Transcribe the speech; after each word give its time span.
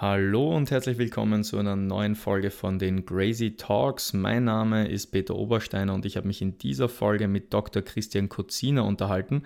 Hallo 0.00 0.54
und 0.54 0.70
herzlich 0.70 0.96
willkommen 0.96 1.42
zu 1.42 1.58
einer 1.58 1.74
neuen 1.74 2.14
Folge 2.14 2.52
von 2.52 2.78
den 2.78 3.04
Crazy 3.04 3.56
Talks. 3.56 4.12
Mein 4.12 4.44
Name 4.44 4.86
ist 4.86 5.08
Peter 5.08 5.34
Obersteiner 5.34 5.92
und 5.92 6.06
ich 6.06 6.16
habe 6.16 6.28
mich 6.28 6.40
in 6.40 6.56
dieser 6.56 6.88
Folge 6.88 7.26
mit 7.26 7.52
Dr. 7.52 7.82
Christian 7.82 8.28
Koziner 8.28 8.84
unterhalten. 8.84 9.42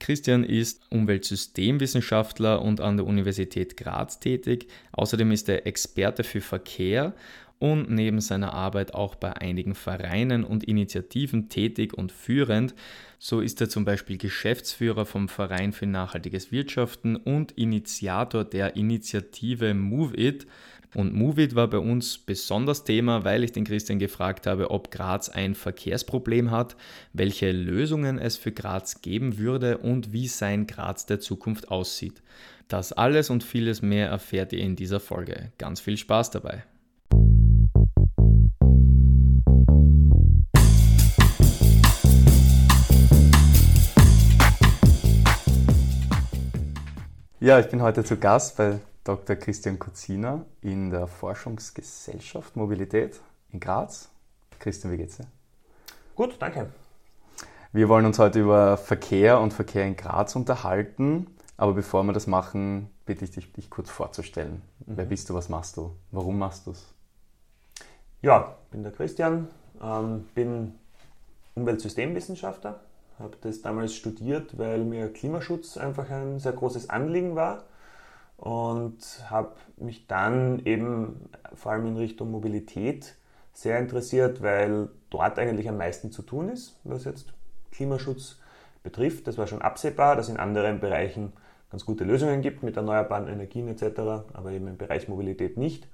Christian 0.00 0.42
ist 0.42 0.80
Umweltsystemwissenschaftler 0.88 2.62
und 2.62 2.80
an 2.80 2.96
der 2.96 3.04
Universität 3.04 3.76
Graz 3.76 4.20
tätig. 4.20 4.68
Außerdem 4.92 5.30
ist 5.32 5.50
er 5.50 5.66
Experte 5.66 6.24
für 6.24 6.40
Verkehr 6.40 7.12
und 7.58 7.90
neben 7.90 8.20
seiner 8.20 8.52
Arbeit 8.52 8.94
auch 8.94 9.14
bei 9.14 9.32
einigen 9.32 9.74
Vereinen 9.74 10.44
und 10.44 10.64
Initiativen 10.64 11.48
tätig 11.48 11.94
und 11.94 12.12
führend. 12.12 12.74
So 13.18 13.40
ist 13.40 13.60
er 13.60 13.68
zum 13.68 13.84
Beispiel 13.84 14.18
Geschäftsführer 14.18 15.06
vom 15.06 15.28
Verein 15.28 15.72
für 15.72 15.86
nachhaltiges 15.86 16.52
Wirtschaften 16.52 17.16
und 17.16 17.52
Initiator 17.52 18.44
der 18.44 18.76
Initiative 18.76 19.74
Move 19.74 20.16
It. 20.16 20.46
Und 20.94 21.12
Move 21.12 21.42
It 21.42 21.54
war 21.54 21.68
bei 21.68 21.78
uns 21.78 22.18
besonders 22.18 22.84
Thema, 22.84 23.24
weil 23.24 23.42
ich 23.42 23.52
den 23.52 23.64
Christian 23.64 23.98
gefragt 23.98 24.46
habe, 24.46 24.70
ob 24.70 24.90
Graz 24.90 25.28
ein 25.28 25.54
Verkehrsproblem 25.54 26.50
hat, 26.50 26.76
welche 27.12 27.50
Lösungen 27.50 28.18
es 28.18 28.36
für 28.36 28.52
Graz 28.52 29.00
geben 29.02 29.38
würde 29.38 29.78
und 29.78 30.12
wie 30.12 30.28
sein 30.28 30.66
Graz 30.66 31.06
der 31.06 31.18
Zukunft 31.20 31.70
aussieht. 31.70 32.22
Das 32.68 32.92
alles 32.92 33.30
und 33.30 33.42
vieles 33.42 33.82
mehr 33.82 34.08
erfährt 34.08 34.52
ihr 34.52 34.60
in 34.60 34.76
dieser 34.76 35.00
Folge. 35.00 35.52
Ganz 35.58 35.80
viel 35.80 35.96
Spaß 35.96 36.30
dabei. 36.30 36.64
Ja, 47.44 47.58
ich 47.58 47.68
bin 47.68 47.82
heute 47.82 48.02
zu 48.02 48.16
Gast 48.16 48.56
bei 48.56 48.80
Dr. 49.04 49.36
Christian 49.36 49.78
Kozina 49.78 50.46
in 50.62 50.88
der 50.88 51.06
Forschungsgesellschaft 51.06 52.56
Mobilität 52.56 53.20
in 53.52 53.60
Graz. 53.60 54.08
Christian, 54.58 54.90
wie 54.90 54.96
geht's 54.96 55.18
dir? 55.18 55.26
Gut, 56.16 56.36
danke. 56.38 56.70
Wir 57.70 57.90
wollen 57.90 58.06
uns 58.06 58.18
heute 58.18 58.40
über 58.40 58.78
Verkehr 58.78 59.40
und 59.40 59.52
Verkehr 59.52 59.84
in 59.84 59.94
Graz 59.94 60.34
unterhalten. 60.36 61.26
Aber 61.58 61.74
bevor 61.74 62.02
wir 62.04 62.14
das 62.14 62.26
machen, 62.26 62.88
bitte 63.04 63.26
ich 63.26 63.32
dich, 63.32 63.52
dich 63.52 63.68
kurz 63.68 63.90
vorzustellen. 63.90 64.62
Mhm. 64.86 64.96
Wer 64.96 65.04
bist 65.04 65.28
du, 65.28 65.34
was 65.34 65.50
machst 65.50 65.76
du, 65.76 65.94
warum 66.12 66.38
machst 66.38 66.66
du 66.66 66.70
es? 66.70 66.94
Ja, 68.22 68.54
ich 68.64 68.70
bin 68.70 68.82
der 68.84 68.92
Christian, 68.92 69.48
ähm, 69.82 70.24
bin 70.34 70.76
Umweltsystemwissenschaftler, 71.56 72.80
habe 73.18 73.36
das 73.40 73.62
damals 73.62 73.94
studiert, 73.94 74.58
weil 74.58 74.84
mir 74.84 75.12
Klimaschutz 75.12 75.76
einfach 75.76 76.10
ein 76.10 76.38
sehr 76.38 76.52
großes 76.52 76.90
Anliegen 76.90 77.36
war 77.36 77.64
und 78.36 78.98
habe 79.30 79.52
mich 79.76 80.06
dann 80.06 80.64
eben 80.64 81.30
vor 81.54 81.72
allem 81.72 81.86
in 81.86 81.96
Richtung 81.96 82.30
Mobilität 82.30 83.14
sehr 83.52 83.78
interessiert, 83.78 84.42
weil 84.42 84.88
dort 85.10 85.38
eigentlich 85.38 85.68
am 85.68 85.78
meisten 85.78 86.10
zu 86.10 86.22
tun 86.22 86.48
ist, 86.48 86.76
was 86.82 87.04
jetzt 87.04 87.32
Klimaschutz 87.70 88.38
betrifft. 88.82 89.26
Das 89.26 89.38
war 89.38 89.46
schon 89.46 89.62
absehbar, 89.62 90.16
dass 90.16 90.28
in 90.28 90.36
anderen 90.36 90.80
Bereichen 90.80 91.32
ganz 91.70 91.84
gute 91.84 92.04
Lösungen 92.04 92.42
gibt 92.42 92.62
mit 92.62 92.76
erneuerbaren 92.76 93.28
Energien 93.28 93.68
etc., 93.68 94.00
aber 94.32 94.50
eben 94.50 94.66
im 94.66 94.76
Bereich 94.76 95.08
Mobilität 95.08 95.56
nicht. 95.56 95.88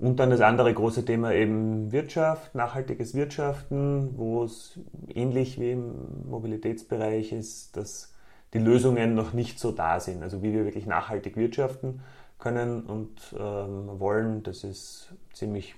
Und 0.00 0.18
dann 0.18 0.30
das 0.30 0.40
andere 0.40 0.72
große 0.72 1.04
Thema 1.04 1.34
eben 1.34 1.92
Wirtschaft, 1.92 2.54
nachhaltiges 2.54 3.14
Wirtschaften, 3.14 4.16
wo 4.16 4.44
es 4.44 4.78
ähnlich 5.14 5.60
wie 5.60 5.72
im 5.72 6.26
Mobilitätsbereich 6.26 7.32
ist, 7.32 7.76
dass 7.76 8.14
die 8.54 8.60
Lösungen 8.60 9.14
noch 9.14 9.34
nicht 9.34 9.58
so 9.60 9.72
da 9.72 10.00
sind. 10.00 10.22
Also 10.22 10.42
wie 10.42 10.54
wir 10.54 10.64
wirklich 10.64 10.86
nachhaltig 10.86 11.36
wirtschaften 11.36 12.00
können 12.38 12.84
und 12.84 13.10
ähm, 13.38 14.00
wollen, 14.00 14.42
das 14.42 14.64
ist 14.64 15.12
ziemlich 15.34 15.74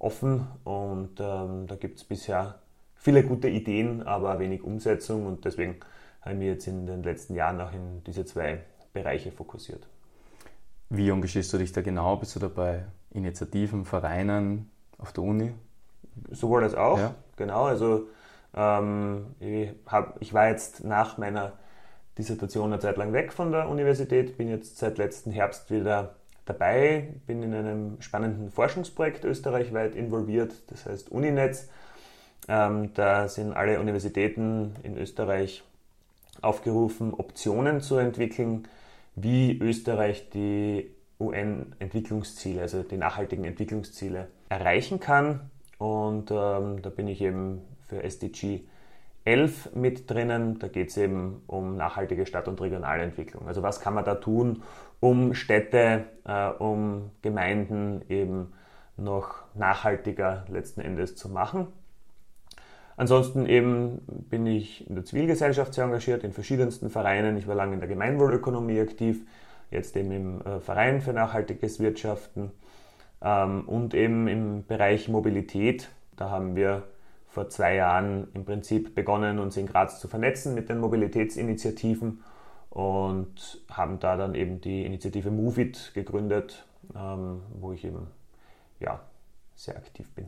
offen 0.00 0.48
und 0.64 1.20
ähm, 1.20 1.68
da 1.68 1.76
gibt 1.76 1.98
es 1.98 2.04
bisher 2.04 2.56
viele 2.96 3.22
gute 3.22 3.48
Ideen, 3.48 4.02
aber 4.02 4.40
wenig 4.40 4.64
Umsetzung 4.64 5.24
und 5.24 5.44
deswegen 5.44 5.76
habe 6.22 6.32
ich 6.32 6.38
mich 6.40 6.48
jetzt 6.48 6.66
in 6.66 6.86
den 6.86 7.04
letzten 7.04 7.36
Jahren 7.36 7.60
auch 7.60 7.72
in 7.72 8.02
diese 8.04 8.24
zwei 8.24 8.58
Bereiche 8.92 9.30
fokussiert. 9.30 9.86
Wie 10.90 11.08
engagierst 11.08 11.52
du 11.52 11.58
dich 11.58 11.70
da 11.70 11.80
genau? 11.80 12.16
Bist 12.16 12.34
du 12.34 12.40
dabei 12.40 12.86
Initiativen, 13.12 13.84
Vereinen 13.84 14.70
auf 14.98 15.12
der 15.12 15.24
Uni? 15.24 15.52
Sowohl 16.30 16.64
als 16.64 16.74
auch, 16.74 16.98
ja. 16.98 17.14
genau. 17.36 17.64
Also 17.64 18.08
ähm, 18.54 19.26
ich, 19.40 19.70
hab, 19.86 20.20
ich 20.20 20.34
war 20.34 20.48
jetzt 20.48 20.84
nach 20.84 21.18
meiner 21.18 21.52
Dissertation 22.18 22.72
eine 22.72 22.80
Zeit 22.80 22.96
lang 22.96 23.12
weg 23.12 23.32
von 23.32 23.52
der 23.52 23.68
Universität, 23.68 24.36
bin 24.36 24.48
jetzt 24.48 24.78
seit 24.78 24.98
letzten 24.98 25.30
Herbst 25.30 25.70
wieder 25.70 26.14
dabei, 26.44 27.14
bin 27.26 27.42
in 27.42 27.54
einem 27.54 28.00
spannenden 28.00 28.50
Forschungsprojekt 28.50 29.24
österreichweit 29.24 29.94
involviert, 29.94 30.52
das 30.68 30.86
heißt 30.86 31.10
Uninetz. 31.10 31.68
Ähm, 32.48 32.92
da 32.94 33.28
sind 33.28 33.52
alle 33.52 33.80
Universitäten 33.80 34.74
in 34.82 34.98
Österreich 34.98 35.62
aufgerufen, 36.40 37.14
Optionen 37.14 37.80
zu 37.80 37.96
entwickeln, 37.96 38.66
wie 39.14 39.56
Österreich 39.58 40.28
die 40.30 40.90
UN-Entwicklungsziele, 41.22 42.62
also 42.62 42.82
die 42.82 42.96
nachhaltigen 42.96 43.44
Entwicklungsziele, 43.44 44.28
erreichen 44.48 45.00
kann. 45.00 45.50
Und 45.78 46.30
ähm, 46.30 46.82
da 46.82 46.90
bin 46.90 47.08
ich 47.08 47.20
eben 47.20 47.62
für 47.88 48.02
SDG 48.02 48.60
11 49.24 49.74
mit 49.74 50.10
drinnen. 50.10 50.58
Da 50.58 50.68
geht 50.68 50.90
es 50.90 50.96
eben 50.96 51.42
um 51.46 51.76
nachhaltige 51.76 52.26
Stadt- 52.26 52.48
und 52.48 52.60
Regionalentwicklung. 52.60 53.46
Also 53.46 53.62
was 53.62 53.80
kann 53.80 53.94
man 53.94 54.04
da 54.04 54.16
tun, 54.16 54.62
um 55.00 55.34
Städte, 55.34 56.04
äh, 56.24 56.48
um 56.48 57.10
Gemeinden 57.22 58.02
eben 58.08 58.52
noch 58.96 59.34
nachhaltiger 59.54 60.44
letzten 60.48 60.80
Endes 60.80 61.16
zu 61.16 61.28
machen. 61.28 61.68
Ansonsten 62.96 63.46
eben 63.46 64.02
bin 64.06 64.46
ich 64.46 64.88
in 64.88 64.94
der 64.94 65.04
Zivilgesellschaft 65.04 65.74
sehr 65.74 65.84
engagiert, 65.84 66.24
in 66.24 66.32
verschiedensten 66.32 66.90
Vereinen. 66.90 67.36
Ich 67.36 67.48
war 67.48 67.54
lange 67.54 67.74
in 67.74 67.80
der 67.80 67.88
Gemeinwohlökonomie 67.88 68.80
aktiv 68.80 69.26
jetzt 69.72 69.96
eben 69.96 70.12
im 70.12 70.42
äh, 70.42 70.60
Verein 70.60 71.00
für 71.00 71.12
nachhaltiges 71.12 71.80
Wirtschaften 71.80 72.52
ähm, 73.22 73.68
und 73.68 73.94
eben 73.94 74.28
im 74.28 74.66
Bereich 74.66 75.08
Mobilität. 75.08 75.90
Da 76.16 76.30
haben 76.30 76.56
wir 76.56 76.84
vor 77.28 77.48
zwei 77.48 77.76
Jahren 77.76 78.28
im 78.34 78.44
Prinzip 78.44 78.94
begonnen, 78.94 79.38
uns 79.38 79.56
in 79.56 79.66
Graz 79.66 80.00
zu 80.00 80.08
vernetzen 80.08 80.54
mit 80.54 80.68
den 80.68 80.78
Mobilitätsinitiativen 80.78 82.22
und 82.68 83.62
haben 83.70 84.00
da 84.00 84.16
dann 84.16 84.34
eben 84.34 84.60
die 84.60 84.84
Initiative 84.84 85.30
MoveIt 85.30 85.92
gegründet, 85.94 86.66
ähm, 86.94 87.42
wo 87.58 87.72
ich 87.72 87.84
eben 87.84 88.06
ja, 88.80 89.00
sehr 89.54 89.76
aktiv 89.76 90.10
bin. 90.14 90.26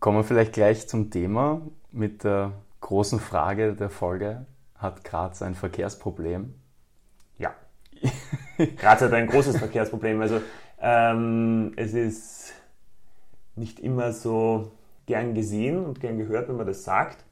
Kommen 0.00 0.18
wir 0.18 0.24
vielleicht 0.24 0.52
gleich 0.52 0.88
zum 0.88 1.10
Thema 1.10 1.60
mit 1.90 2.24
der 2.24 2.52
großen 2.80 3.18
Frage 3.18 3.74
der 3.74 3.90
Folge. 3.90 4.46
Hat 4.76 5.02
Graz 5.04 5.42
ein 5.42 5.54
Verkehrsproblem? 5.54 6.54
Graz 8.76 9.00
hat 9.00 9.12
ein 9.12 9.26
großes 9.26 9.58
Verkehrsproblem. 9.58 10.20
Also 10.20 10.40
ähm, 10.80 11.72
es 11.76 11.94
ist 11.94 12.54
nicht 13.56 13.80
immer 13.80 14.12
so 14.12 14.72
gern 15.06 15.34
gesehen 15.34 15.84
und 15.84 16.00
gern 16.00 16.18
gehört, 16.18 16.48
wenn 16.48 16.56
man 16.56 16.66
das 16.66 16.84
sagt. 16.84 17.24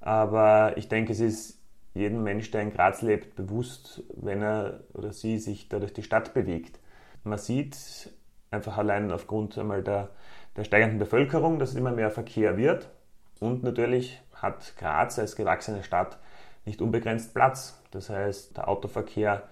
Aber 0.00 0.76
ich 0.76 0.88
denke, 0.88 1.12
es 1.12 1.20
ist 1.20 1.58
jedem 1.94 2.22
Mensch, 2.22 2.50
der 2.50 2.62
in 2.62 2.72
Graz 2.72 3.02
lebt, 3.02 3.36
bewusst, 3.36 4.02
wenn 4.14 4.42
er 4.42 4.80
oder 4.92 5.12
sie 5.12 5.38
sich 5.38 5.68
da 5.68 5.78
durch 5.78 5.94
die 5.94 6.02
Stadt 6.02 6.34
bewegt. 6.34 6.78
Man 7.24 7.38
sieht 7.38 8.10
einfach 8.50 8.76
allein 8.76 9.10
aufgrund 9.10 9.56
einmal 9.58 9.82
der, 9.82 10.10
der 10.56 10.64
steigenden 10.64 10.98
Bevölkerung, 10.98 11.58
dass 11.58 11.70
es 11.70 11.76
immer 11.76 11.90
mehr 11.90 12.10
Verkehr 12.10 12.56
wird. 12.56 12.88
Und 13.40 13.62
natürlich 13.62 14.22
hat 14.34 14.74
Graz 14.76 15.18
als 15.18 15.36
gewachsene 15.36 15.82
Stadt 15.82 16.18
nicht 16.64 16.82
unbegrenzt 16.82 17.34
Platz. 17.34 17.80
Das 17.90 18.10
heißt, 18.10 18.56
der 18.56 18.68
Autoverkehr 18.68 19.44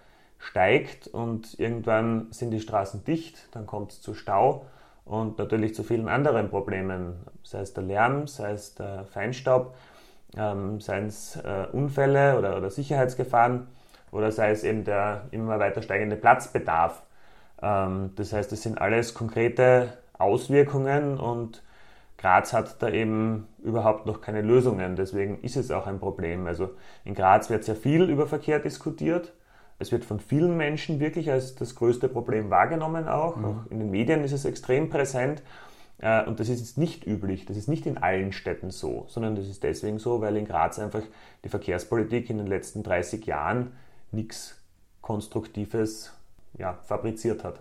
steigt 0.44 1.08
und 1.08 1.58
irgendwann 1.58 2.28
sind 2.30 2.50
die 2.50 2.60
Straßen 2.60 3.04
dicht, 3.04 3.48
dann 3.52 3.66
kommt 3.66 3.92
es 3.92 4.02
zu 4.02 4.14
Stau 4.14 4.66
und 5.04 5.38
natürlich 5.38 5.74
zu 5.74 5.82
vielen 5.82 6.08
anderen 6.08 6.50
Problemen, 6.50 7.14
sei 7.42 7.60
es 7.60 7.72
der 7.72 7.84
Lärm, 7.84 8.26
sei 8.26 8.52
es 8.52 8.74
der 8.74 9.06
Feinstaub, 9.06 9.74
ähm, 10.36 10.80
seien 10.80 11.06
es 11.06 11.36
äh, 11.36 11.66
Unfälle 11.72 12.38
oder, 12.38 12.56
oder, 12.56 12.70
Sicherheitsgefahren 12.70 13.68
oder 14.10 14.32
sei 14.32 14.50
es 14.50 14.64
eben 14.64 14.84
der 14.84 15.26
immer 15.30 15.58
weiter 15.58 15.82
steigende 15.82 16.16
Platzbedarf. 16.16 17.02
Ähm, 17.62 18.12
das 18.16 18.32
heißt, 18.32 18.52
es 18.52 18.62
sind 18.62 18.80
alles 18.80 19.14
konkrete 19.14 19.94
Auswirkungen 20.18 21.18
und 21.18 21.62
Graz 22.18 22.52
hat 22.52 22.82
da 22.82 22.88
eben 22.88 23.48
überhaupt 23.62 24.06
noch 24.06 24.20
keine 24.20 24.40
Lösungen. 24.40 24.96
Deswegen 24.96 25.40
ist 25.42 25.56
es 25.56 25.70
auch 25.70 25.86
ein 25.86 25.98
Problem. 25.98 26.46
Also 26.46 26.70
in 27.04 27.14
Graz 27.14 27.50
wird 27.50 27.64
sehr 27.64 27.76
viel 27.76 28.04
über 28.08 28.26
Verkehr 28.26 28.60
diskutiert. 28.60 29.32
Es 29.78 29.92
wird 29.92 30.04
von 30.04 30.20
vielen 30.20 30.56
Menschen 30.56 31.00
wirklich 31.00 31.30
als 31.30 31.54
das 31.54 31.74
größte 31.74 32.08
Problem 32.08 32.50
wahrgenommen 32.50 33.08
auch. 33.08 33.36
Mhm. 33.36 33.44
auch 33.44 33.70
in 33.70 33.78
den 33.78 33.90
Medien 33.90 34.22
ist 34.22 34.32
es 34.32 34.44
extrem 34.44 34.88
präsent. 34.88 35.42
Äh, 35.98 36.24
und 36.26 36.40
das 36.40 36.48
ist 36.48 36.60
jetzt 36.60 36.78
nicht 36.78 37.06
üblich, 37.06 37.46
das 37.46 37.56
ist 37.56 37.68
nicht 37.68 37.86
in 37.86 37.98
allen 37.98 38.32
Städten 38.32 38.70
so, 38.70 39.06
sondern 39.08 39.36
das 39.36 39.46
ist 39.46 39.62
deswegen 39.62 39.98
so, 39.98 40.20
weil 40.20 40.36
in 40.36 40.46
Graz 40.46 40.78
einfach 40.78 41.02
die 41.44 41.48
Verkehrspolitik 41.48 42.30
in 42.30 42.38
den 42.38 42.46
letzten 42.46 42.82
30 42.82 43.26
Jahren 43.26 43.72
nichts 44.10 44.60
Konstruktives 45.00 46.12
ja, 46.58 46.74
fabriziert 46.84 47.44
hat. 47.44 47.60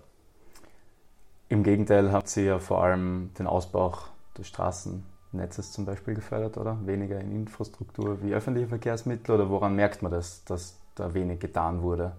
Im 1.50 1.64
Gegenteil 1.64 2.12
habt 2.12 2.36
ihr 2.38 2.44
ja 2.44 2.60
vor 2.60 2.84
allem 2.84 3.32
den 3.38 3.48
Ausbau 3.48 3.94
des 4.38 4.48
Straßennetzes 4.48 5.72
zum 5.72 5.86
Beispiel 5.86 6.16
gefördert, 6.16 6.58
oder? 6.58 6.78
Weniger 6.86 7.20
in 7.20 7.32
Infrastruktur 7.32 8.24
wie 8.24 8.34
öffentliche 8.34 8.68
Verkehrsmittel 8.68 9.36
oder 9.36 9.50
woran 9.50 9.76
merkt 9.76 10.02
man 10.02 10.12
das, 10.12 10.44
dass 10.46 10.80
da 10.96 11.14
wenig 11.14 11.40
getan 11.40 11.82
wurde? 11.82 12.14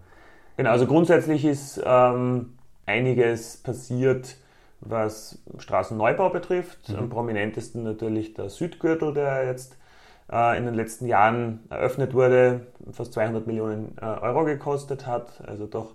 Genau, 0.57 0.71
also 0.71 0.87
grundsätzlich 0.87 1.45
ist 1.45 1.83
ähm, 1.85 2.55
einiges 2.87 3.57
passiert, 3.57 4.37
was 4.81 5.39
Straßenneubau 5.59 6.31
betrifft. 6.31 6.89
Mhm. 6.89 6.97
Am 6.97 7.09
prominentesten 7.11 7.83
natürlich 7.83 8.35
der 8.35 8.51
Südgürtel, 8.51 9.15
der 9.15 9.47
jetzt 9.47 9.77
äh, 10.31 10.57
in 10.57 10.65
den 10.65 10.75
letzten 10.75 11.07
Jahren 11.07 11.61
eröffnet 11.71 12.15
wurde, 12.15 12.67
fast 12.93 13.13
200 13.15 13.47
Millionen 13.47 13.97
äh, 14.01 14.05
Euro 14.05 14.45
gekostet 14.45 15.07
hat, 15.07 15.43
also 15.47 15.67
doch 15.67 15.95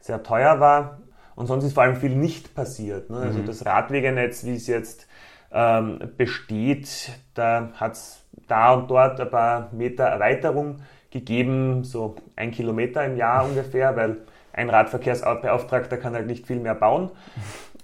sehr 0.00 0.22
teuer 0.22 0.60
war. 0.60 0.98
Und 1.34 1.46
sonst 1.46 1.64
ist 1.64 1.74
vor 1.74 1.84
allem 1.84 1.96
viel 1.96 2.16
nicht 2.16 2.54
passiert. 2.54 3.10
Ne? 3.10 3.18
Also 3.18 3.40
mhm. 3.40 3.46
das 3.46 3.64
Radwegenetz, 3.64 4.44
wie 4.44 4.54
es 4.54 4.66
jetzt 4.66 5.06
ähm, 5.52 6.00
besteht, 6.16 7.10
da 7.34 7.70
hat 7.74 7.92
es 7.92 8.24
da 8.48 8.74
und 8.74 8.90
dort 8.90 9.20
ein 9.20 9.30
paar 9.30 9.68
Meter 9.72 10.04
Erweiterung 10.04 10.80
gegeben, 11.10 11.84
so 11.84 12.16
ein 12.36 12.50
Kilometer 12.50 13.04
im 13.04 13.16
Jahr 13.16 13.44
ungefähr, 13.44 13.96
weil 13.96 14.18
ein 14.52 14.70
Radverkehrsbeauftragter 14.70 15.96
kann 15.96 16.14
halt 16.14 16.26
nicht 16.26 16.46
viel 16.46 16.60
mehr 16.60 16.74
bauen. 16.74 17.10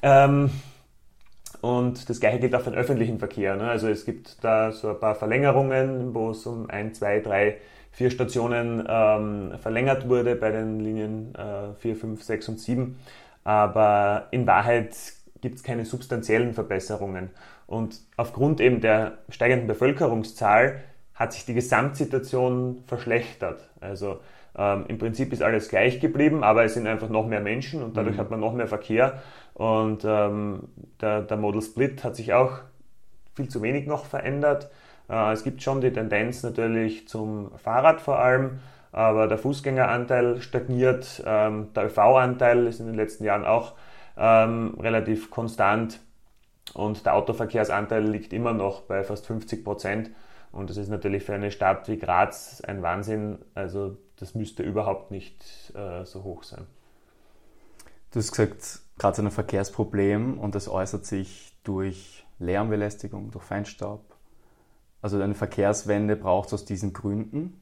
Ähm, 0.03 0.51
und 1.61 2.11
das 2.11 2.21
gleiche 2.21 2.41
gilt 2.41 2.55
auch 2.55 2.61
für 2.61 2.71
den 2.71 2.79
öffentlichen 2.79 3.19
Verkehr. 3.19 3.57
Ne? 3.57 3.71
Also 3.71 3.89
es 3.89 4.05
gibt 4.05 4.45
da 4.45 4.71
so 4.71 4.91
ein 4.91 5.01
paar 5.01 5.15
Verlängerungen, 5.15 6.15
wo 6.15 6.31
es 6.31 6.45
um 6.45 6.69
ein, 6.69 6.93
zwei, 6.93 7.21
drei, 7.21 7.57
vier 7.91 8.11
Stationen 8.11 8.85
ähm, 8.87 9.53
verlängert 9.63 10.09
wurde 10.09 10.35
bei 10.35 10.51
den 10.51 10.81
Linien 10.81 11.35
äh, 11.35 11.73
4, 11.79 11.97
5, 11.97 12.23
6 12.23 12.49
und 12.51 12.61
7. 12.61 12.99
Aber 13.45 14.27
in 14.31 14.47
Wahrheit 14.47 14.95
gibt 15.41 15.57
es 15.57 15.63
keine 15.63 15.85
substanziellen 15.87 16.53
Verbesserungen. 16.53 17.31
Und 17.67 18.01
aufgrund 18.17 18.61
eben 18.61 18.81
der 18.81 19.19
steigenden 19.31 19.67
Bevölkerungszahl 19.67 20.83
hat 21.15 21.33
sich 21.33 21.45
die 21.45 21.55
Gesamtsituation 21.55 22.83
verschlechtert. 22.87 23.69
Also 23.81 24.21
ähm, 24.57 24.85
im 24.89 24.99
Prinzip 24.99 25.33
ist 25.33 25.43
alles 25.43 25.69
gleich 25.69 26.01
geblieben, 26.01 26.45
aber 26.45 26.65
es 26.65 26.75
sind 26.75 26.87
einfach 26.87 27.09
noch 27.09 27.27
mehr 27.27 27.41
Menschen 27.41 27.83
und 27.83 27.97
dadurch 27.97 28.17
mhm. 28.17 28.21
hat 28.21 28.31
man 28.31 28.41
noch 28.41 28.53
mehr 28.53 28.67
Verkehr. 28.67 29.23
Und 29.55 30.05
ähm, 30.05 30.69
der, 31.01 31.23
der 31.23 31.37
Model 31.37 31.63
Split 31.63 32.03
hat 32.05 32.17
sich 32.17 32.33
auch 32.35 32.59
viel 33.35 33.49
zu 33.49 33.63
wenig 33.63 33.87
noch 33.87 34.05
verändert. 34.05 34.71
Äh, 35.09 35.33
es 35.33 35.45
gibt 35.45 35.63
schon 35.63 35.81
die 35.81 35.93
Tendenz 35.93 36.43
natürlich 36.43 37.09
zum 37.09 37.57
Fahrrad 37.59 38.01
vor 38.01 38.19
allem, 38.19 38.61
aber 38.93 39.29
der 39.29 39.39
Fußgängeranteil 39.39 40.41
stagniert. 40.41 41.23
Ähm, 41.25 41.73
der 41.75 41.87
ÖV-Anteil 41.87 42.67
ist 42.67 42.81
in 42.81 42.87
den 42.87 42.97
letzten 42.97 43.25
Jahren 43.25 43.45
auch 43.45 43.75
ähm, 44.17 44.77
relativ 44.81 45.31
konstant 45.31 46.01
und 46.73 47.05
der 47.05 47.15
Autoverkehrsanteil 47.15 48.05
liegt 48.05 48.33
immer 48.33 48.53
noch 48.53 48.83
bei 48.83 49.05
fast 49.05 49.27
50 49.27 49.65
Prozent. 49.65 50.11
Und 50.55 50.71
das 50.71 50.77
ist 50.77 50.89
natürlich 50.89 51.25
für 51.25 51.35
eine 51.35 51.51
Stadt 51.51 51.89
wie 51.89 51.99
Graz 51.99 52.61
ein 52.61 52.81
Wahnsinn. 52.83 53.39
Also 53.55 53.97
das 54.17 54.35
müsste 54.35 54.63
überhaupt 54.63 55.11
nicht 55.11 55.45
äh, 55.75 56.05
so 56.05 56.23
hoch 56.23 56.45
sein. 56.45 56.67
Du 58.13 58.21
hast 58.21 58.31
gesagt, 58.31 58.81
gerade 58.97 59.23
ein 59.23 59.31
Verkehrsproblem 59.33 60.39
und 60.39 60.55
das 60.55 60.69
äußert 60.69 61.07
sich 61.07 61.53
durch 61.65 62.25
Lärmbelästigung, 62.39 63.33
durch 63.33 63.45
Feinstaub. 63.45 64.05
Also 65.03 65.21
eine 65.21 65.35
Verkehrswende 65.35 66.15
braucht 66.15 66.49
es 66.49 66.55
aus 66.55 66.65
diesen 66.65 66.93
Gründen, 66.93 67.61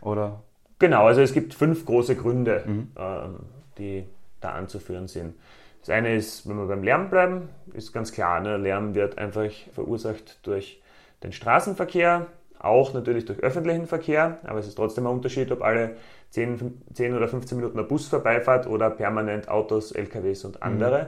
oder? 0.00 0.44
Genau, 0.78 1.06
also 1.06 1.20
es 1.22 1.32
gibt 1.32 1.52
fünf 1.52 1.84
große 1.84 2.14
Gründe, 2.14 2.62
mhm. 2.64 2.92
ähm, 2.96 3.40
die 3.76 4.06
da 4.40 4.52
anzuführen 4.52 5.08
sind. 5.08 5.34
Das 5.80 5.90
eine 5.90 6.14
ist, 6.14 6.48
wenn 6.48 6.56
wir 6.56 6.66
beim 6.66 6.84
Lärm 6.84 7.10
bleiben, 7.10 7.48
ist 7.72 7.92
ganz 7.92 8.12
klar, 8.12 8.40
ne? 8.40 8.56
Lärm 8.56 8.94
wird 8.94 9.18
einfach 9.18 9.50
verursacht 9.74 10.38
durch 10.46 10.80
den 11.22 11.32
Straßenverkehr, 11.32 12.26
auch 12.58 12.92
natürlich 12.92 13.24
durch 13.24 13.40
öffentlichen 13.40 13.86
Verkehr, 13.86 14.38
aber 14.44 14.58
es 14.58 14.66
ist 14.66 14.74
trotzdem 14.74 15.06
ein 15.06 15.12
Unterschied, 15.12 15.50
ob 15.50 15.62
alle 15.62 15.96
10, 16.30 16.82
10 16.92 17.16
oder 17.16 17.28
15 17.28 17.56
Minuten 17.56 17.78
ein 17.78 17.88
Bus 17.88 18.06
vorbeifährt 18.06 18.66
oder 18.66 18.90
permanent 18.90 19.48
Autos, 19.48 19.92
LKWs 19.92 20.44
und 20.44 20.62
andere. 20.62 21.02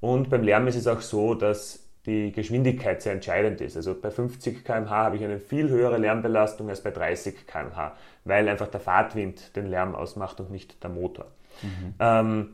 Mhm. 0.00 0.08
Und 0.08 0.30
beim 0.30 0.42
Lärm 0.42 0.66
ist 0.66 0.76
es 0.76 0.86
auch 0.86 1.00
so, 1.00 1.34
dass 1.34 1.80
die 2.06 2.32
Geschwindigkeit 2.32 3.02
sehr 3.02 3.12
entscheidend 3.12 3.60
ist. 3.60 3.76
Also 3.76 3.94
bei 3.94 4.10
50 4.10 4.64
km/h 4.64 4.90
habe 4.90 5.16
ich 5.16 5.24
eine 5.24 5.38
viel 5.38 5.68
höhere 5.68 5.98
Lärmbelastung 5.98 6.68
als 6.70 6.82
bei 6.82 6.90
30 6.90 7.46
km/h, 7.46 7.94
weil 8.24 8.48
einfach 8.48 8.68
der 8.68 8.80
Fahrtwind 8.80 9.54
den 9.56 9.66
Lärm 9.66 9.94
ausmacht 9.94 10.40
und 10.40 10.50
nicht 10.50 10.82
der 10.82 10.90
Motor. 10.90 11.26
Mhm. 11.62 11.94
Ähm, 11.98 12.48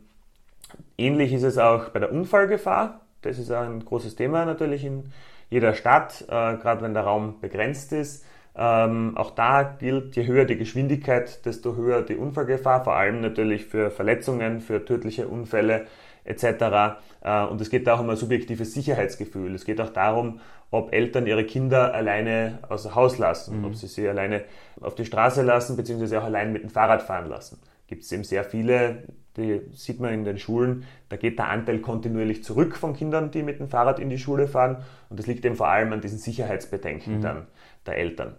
ähnlich 0.99 1.32
ist 1.32 1.44
es 1.44 1.58
auch 1.58 1.91
bei 1.91 2.00
der 2.00 2.11
Unfallgefahr. 2.11 3.03
Das 3.23 3.38
ist 3.38 3.50
ein 3.50 3.85
großes 3.85 4.17
Thema 4.17 4.44
natürlich 4.44 4.85
in 4.85 5.12
jeder 5.48 5.75
Stadt, 5.75 6.22
äh, 6.22 6.56
gerade 6.56 6.82
wenn 6.82 6.94
der 6.94 7.04
Raum 7.04 7.40
begrenzt 7.40 7.93
ist. 7.93 8.25
Ähm, 8.58 9.16
auch 9.16 9.32
da 9.32 9.62
gilt, 9.62 10.16
je 10.16 10.26
höher 10.26 10.46
die 10.46 10.56
Geschwindigkeit, 10.56 11.44
desto 11.44 11.76
höher 11.76 12.02
die 12.02 12.16
Unfallgefahr, 12.16 12.84
vor 12.84 12.96
allem 12.96 13.20
natürlich 13.20 13.66
für 13.66 13.90
Verletzungen, 13.90 14.60
für 14.60 14.84
tödliche 14.84 15.28
Unfälle 15.28 15.87
etc. 16.25 16.98
Äh, 17.22 17.44
und 17.44 17.60
es 17.60 17.69
geht 17.70 17.88
auch 17.88 18.00
um 18.00 18.08
ein 18.08 18.16
subjektives 18.16 18.72
Sicherheitsgefühl. 18.72 19.54
Es 19.54 19.64
geht 19.64 19.81
auch 19.81 19.90
darum, 19.90 20.40
ob 20.70 20.93
Eltern 20.93 21.26
ihre 21.26 21.44
Kinder 21.44 21.94
alleine 21.94 22.58
außer 22.69 22.94
Haus 22.94 23.19
lassen, 23.19 23.58
mhm. 23.58 23.66
ob 23.66 23.75
sie 23.75 23.87
sie 23.87 24.08
alleine 24.08 24.44
auf 24.81 24.94
die 24.94 25.04
Straße 25.04 25.43
lassen, 25.43 25.76
beziehungsweise 25.76 26.20
auch 26.20 26.25
allein 26.25 26.52
mit 26.52 26.62
dem 26.62 26.70
Fahrrad 26.70 27.02
fahren 27.02 27.28
lassen. 27.28 27.60
Gibt 27.87 28.02
es 28.02 28.12
eben 28.12 28.25
sehr 28.25 28.43
viele, 28.43 29.04
die 29.36 29.60
sieht 29.72 30.00
man 30.00 30.12
in 30.12 30.24
den 30.24 30.38
Schulen, 30.38 30.84
da 31.08 31.16
geht 31.16 31.38
der 31.38 31.48
Anteil 31.48 31.80
kontinuierlich 31.80 32.42
zurück 32.42 32.76
von 32.76 32.94
Kindern, 32.94 33.30
die 33.30 33.42
mit 33.42 33.60
dem 33.60 33.68
Fahrrad 33.68 33.98
in 33.98 34.10
die 34.10 34.18
Schule 34.18 34.48
fahren. 34.48 34.78
Und 35.08 35.18
das 35.18 35.26
liegt 35.26 35.44
eben 35.44 35.56
vor 35.56 35.68
allem 35.68 35.92
an 35.92 36.00
diesen 36.00 36.18
Sicherheitsbedenken 36.18 37.18
mhm. 37.18 37.22
dann 37.22 37.46
der 37.86 37.98
Eltern. 37.98 38.36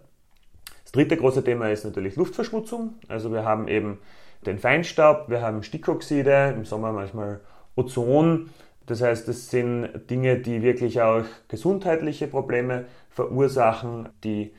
Das 0.82 0.92
dritte 0.92 1.16
große 1.16 1.44
Thema 1.44 1.70
ist 1.70 1.84
natürlich 1.84 2.16
Luftverschmutzung. 2.16 2.94
Also 3.08 3.32
wir 3.32 3.44
haben 3.44 3.68
eben 3.68 3.98
den 4.46 4.58
Feinstaub, 4.58 5.28
wir 5.28 5.42
haben 5.42 5.62
Stickoxide, 5.62 6.54
im 6.56 6.64
Sommer 6.64 6.92
manchmal 6.92 7.40
Ozon. 7.76 8.50
Das 8.86 9.02
heißt, 9.02 9.28
das 9.28 9.50
sind 9.50 9.90
Dinge, 10.08 10.38
die 10.38 10.62
wirklich 10.62 11.02
auch 11.02 11.24
gesundheitliche 11.48 12.26
Probleme 12.26 12.86
verursachen, 13.10 14.08
die 14.24 14.52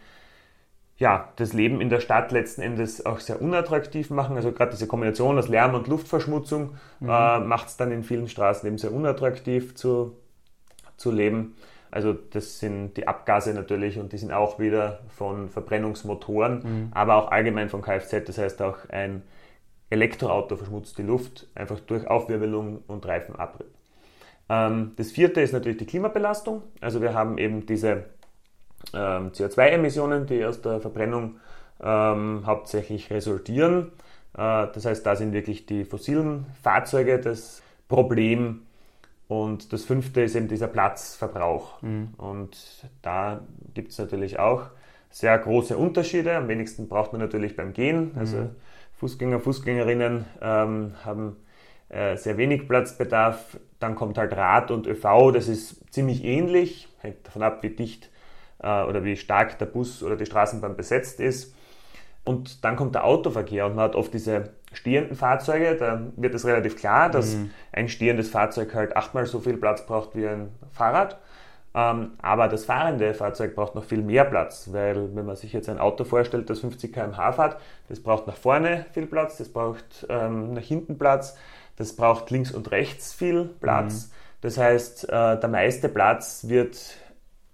ja, 0.99 1.29
das 1.37 1.53
Leben 1.53 1.79
in 1.79 1.89
der 1.89 2.01
Stadt 2.01 2.31
letzten 2.33 2.61
Endes 2.61 3.05
auch 3.05 3.21
sehr 3.21 3.41
unattraktiv 3.41 4.09
machen. 4.09 4.35
Also 4.35 4.51
gerade 4.51 4.71
diese 4.71 4.85
Kombination 4.85 5.37
aus 5.39 5.47
Lärm 5.47 5.73
und 5.73 5.87
Luftverschmutzung 5.87 6.75
mhm. 6.99 7.09
äh, 7.09 7.39
macht 7.39 7.69
es 7.69 7.77
dann 7.77 7.91
in 7.91 8.03
vielen 8.03 8.27
Straßen 8.27 8.67
eben 8.67 8.77
sehr 8.77 8.91
unattraktiv 8.91 9.75
zu, 9.75 10.17
zu 10.97 11.11
leben. 11.11 11.55
Also 11.89 12.13
das 12.13 12.59
sind 12.59 12.95
die 12.97 13.07
Abgase 13.07 13.53
natürlich 13.53 13.97
und 13.97 14.11
die 14.11 14.17
sind 14.17 14.33
auch 14.33 14.59
wieder 14.59 14.99
von 15.07 15.49
Verbrennungsmotoren, 15.49 16.59
mhm. 16.63 16.87
aber 16.91 17.15
auch 17.15 17.31
allgemein 17.31 17.69
von 17.69 17.81
Kfz. 17.81 18.25
Das 18.25 18.37
heißt 18.37 18.61
auch 18.61 18.77
ein 18.89 19.23
Elektroauto 19.89 20.57
verschmutzt 20.57 20.97
die 20.97 21.03
Luft 21.03 21.47
einfach 21.55 21.79
durch 21.79 22.05
Aufwirbelung 22.07 22.83
und 22.87 23.05
Reifenabrieb. 23.05 23.67
Ähm, 24.49 24.91
das 24.97 25.11
vierte 25.11 25.39
ist 25.39 25.53
natürlich 25.53 25.77
die 25.77 25.85
Klimabelastung. 25.85 26.61
Also 26.81 27.01
wir 27.01 27.13
haben 27.13 27.37
eben 27.37 27.65
diese 27.65 28.03
ähm, 28.93 29.31
CO2-Emissionen, 29.31 30.25
die 30.25 30.43
aus 30.45 30.61
der 30.61 30.79
Verbrennung 30.79 31.39
ähm, 31.81 32.43
hauptsächlich 32.45 33.09
resultieren. 33.09 33.91
Äh, 34.37 34.67
das 34.73 34.85
heißt, 34.85 35.05
da 35.05 35.15
sind 35.15 35.33
wirklich 35.33 35.65
die 35.65 35.85
fossilen 35.85 36.45
Fahrzeuge 36.61 37.19
das 37.19 37.61
Problem. 37.87 38.61
Und 39.27 39.73
das 39.73 39.85
fünfte 39.85 40.21
ist 40.21 40.35
eben 40.35 40.47
dieser 40.47 40.67
Platzverbrauch. 40.67 41.81
Mhm. 41.81 42.09
Und 42.17 42.57
da 43.01 43.41
gibt 43.73 43.91
es 43.91 43.99
natürlich 43.99 44.39
auch 44.39 44.63
sehr 45.11 45.37
große 45.37 45.77
Unterschiede. 45.77 46.35
Am 46.35 46.47
wenigsten 46.47 46.87
braucht 46.87 47.13
man 47.13 47.21
natürlich 47.21 47.55
beim 47.55 47.73
Gehen. 47.73 48.11
Also 48.15 48.37
mhm. 48.37 48.49
Fußgänger, 48.93 49.39
Fußgängerinnen 49.39 50.25
ähm, 50.41 50.93
haben 51.05 51.37
äh, 51.89 52.17
sehr 52.17 52.37
wenig 52.37 52.67
Platzbedarf. 52.67 53.57
Dann 53.79 53.95
kommt 53.95 54.17
halt 54.17 54.35
Rad 54.35 54.71
und 54.71 54.87
ÖV, 54.87 55.31
das 55.33 55.47
ist 55.47 55.93
ziemlich 55.93 56.23
ähnlich, 56.23 56.87
hängt 56.99 57.25
davon 57.25 57.43
ab, 57.43 57.63
wie 57.63 57.69
dicht 57.69 58.09
oder 58.59 59.03
wie 59.03 59.15
stark 59.15 59.57
der 59.57 59.65
Bus 59.65 60.03
oder 60.03 60.15
die 60.15 60.25
Straßenbahn 60.25 60.75
besetzt 60.75 61.19
ist. 61.19 61.55
Und 62.25 62.63
dann 62.63 62.75
kommt 62.75 62.95
der 62.95 63.05
Autoverkehr 63.05 63.65
und 63.65 63.75
man 63.75 63.85
hat 63.85 63.95
oft 63.95 64.13
diese 64.13 64.51
stehenden 64.73 65.15
Fahrzeuge, 65.15 65.75
da 65.75 66.01
wird 66.15 66.35
es 66.35 66.45
relativ 66.45 66.75
klar, 66.75 67.09
dass 67.09 67.35
mhm. 67.35 67.51
ein 67.71 67.89
stehendes 67.89 68.29
Fahrzeug 68.29 68.73
halt 68.75 68.95
achtmal 68.95 69.25
so 69.25 69.39
viel 69.39 69.57
Platz 69.57 69.85
braucht 69.85 70.15
wie 70.15 70.27
ein 70.27 70.49
Fahrrad. 70.71 71.17
Ähm, 71.73 72.13
aber 72.21 72.47
das 72.47 72.65
fahrende 72.65 73.13
Fahrzeug 73.13 73.55
braucht 73.55 73.75
noch 73.75 73.83
viel 73.83 74.01
mehr 74.01 74.25
Platz, 74.25 74.69
weil 74.71 75.15
wenn 75.15 75.25
man 75.25 75.35
sich 75.35 75.53
jetzt 75.53 75.69
ein 75.69 75.79
Auto 75.79 76.03
vorstellt, 76.03 76.49
das 76.49 76.59
50 76.59 76.91
km/h 76.91 77.31
fährt, 77.33 77.57
das 77.87 77.99
braucht 77.99 78.25
nach 78.25 78.37
vorne 78.37 78.85
viel 78.91 79.05
Platz, 79.05 79.37
das 79.37 79.49
braucht 79.49 80.05
ähm, 80.09 80.53
nach 80.53 80.63
hinten 80.63 80.97
Platz, 80.97 81.37
das 81.77 81.95
braucht 81.95 82.31
links 82.31 82.51
und 82.51 82.71
rechts 82.71 83.13
viel 83.13 83.45
Platz. 83.61 84.07
Mhm. 84.07 84.11
Das 84.41 84.57
heißt, 84.57 85.09
äh, 85.09 85.39
der 85.39 85.49
meiste 85.49 85.89
Platz 85.89 86.47
wird 86.47 86.77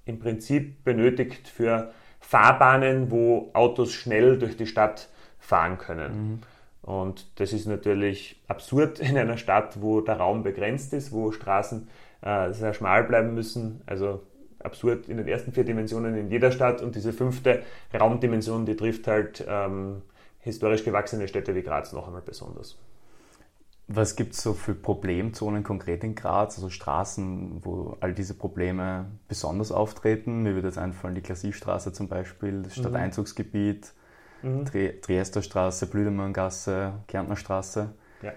im 0.05 0.19
Prinzip 0.19 0.83
benötigt 0.83 1.47
für 1.47 1.91
Fahrbahnen, 2.19 3.11
wo 3.11 3.49
Autos 3.53 3.93
schnell 3.93 4.37
durch 4.37 4.57
die 4.57 4.67
Stadt 4.67 5.09
fahren 5.39 5.77
können. 5.77 6.13
Mhm. 6.29 6.39
Und 6.81 7.39
das 7.39 7.53
ist 7.53 7.65
natürlich 7.65 8.41
absurd 8.47 8.99
in 8.99 9.17
einer 9.17 9.37
Stadt, 9.37 9.81
wo 9.81 10.01
der 10.01 10.17
Raum 10.17 10.43
begrenzt 10.43 10.93
ist, 10.93 11.11
wo 11.11 11.31
Straßen 11.31 11.87
äh, 12.21 12.51
sehr 12.51 12.73
schmal 12.73 13.03
bleiben 13.03 13.33
müssen. 13.33 13.81
Also 13.85 14.21
absurd 14.59 15.07
in 15.07 15.17
den 15.17 15.27
ersten 15.27 15.51
vier 15.51 15.63
Dimensionen 15.63 16.15
in 16.15 16.29
jeder 16.29 16.51
Stadt. 16.51 16.81
Und 16.81 16.95
diese 16.95 17.13
fünfte 17.13 17.63
Raumdimension, 17.93 18.65
die 18.65 18.75
trifft 18.75 19.07
halt 19.07 19.45
ähm, 19.47 20.01
historisch 20.39 20.83
gewachsene 20.83 21.27
Städte 21.27 21.55
wie 21.55 21.61
Graz 21.61 21.93
noch 21.93 22.07
einmal 22.07 22.21
besonders. 22.21 22.77
Was 23.87 24.15
gibt 24.15 24.33
es 24.33 24.41
so 24.41 24.53
für 24.53 24.73
Problemzonen 24.73 25.63
konkret 25.63 26.03
in 26.03 26.15
Graz, 26.15 26.55
also 26.55 26.69
Straßen, 26.69 27.63
wo 27.63 27.97
all 27.99 28.13
diese 28.13 28.33
Probleme 28.33 29.05
besonders 29.27 29.71
auftreten? 29.71 30.41
Mir 30.41 30.55
würde 30.55 30.69
jetzt 30.69 30.79
einfallen, 30.79 31.13
die 31.13 31.21
Klassivstraße 31.21 31.93
zum 31.93 32.07
Beispiel, 32.07 32.63
das 32.63 32.75
Stadteinzugsgebiet, 32.75 33.93
mhm. 34.41 34.65
Triesterstraße, 34.65 35.85
Blüdemanngasse, 35.85 36.93
Kärntnerstraße. 37.07 37.93
Ja. 38.23 38.33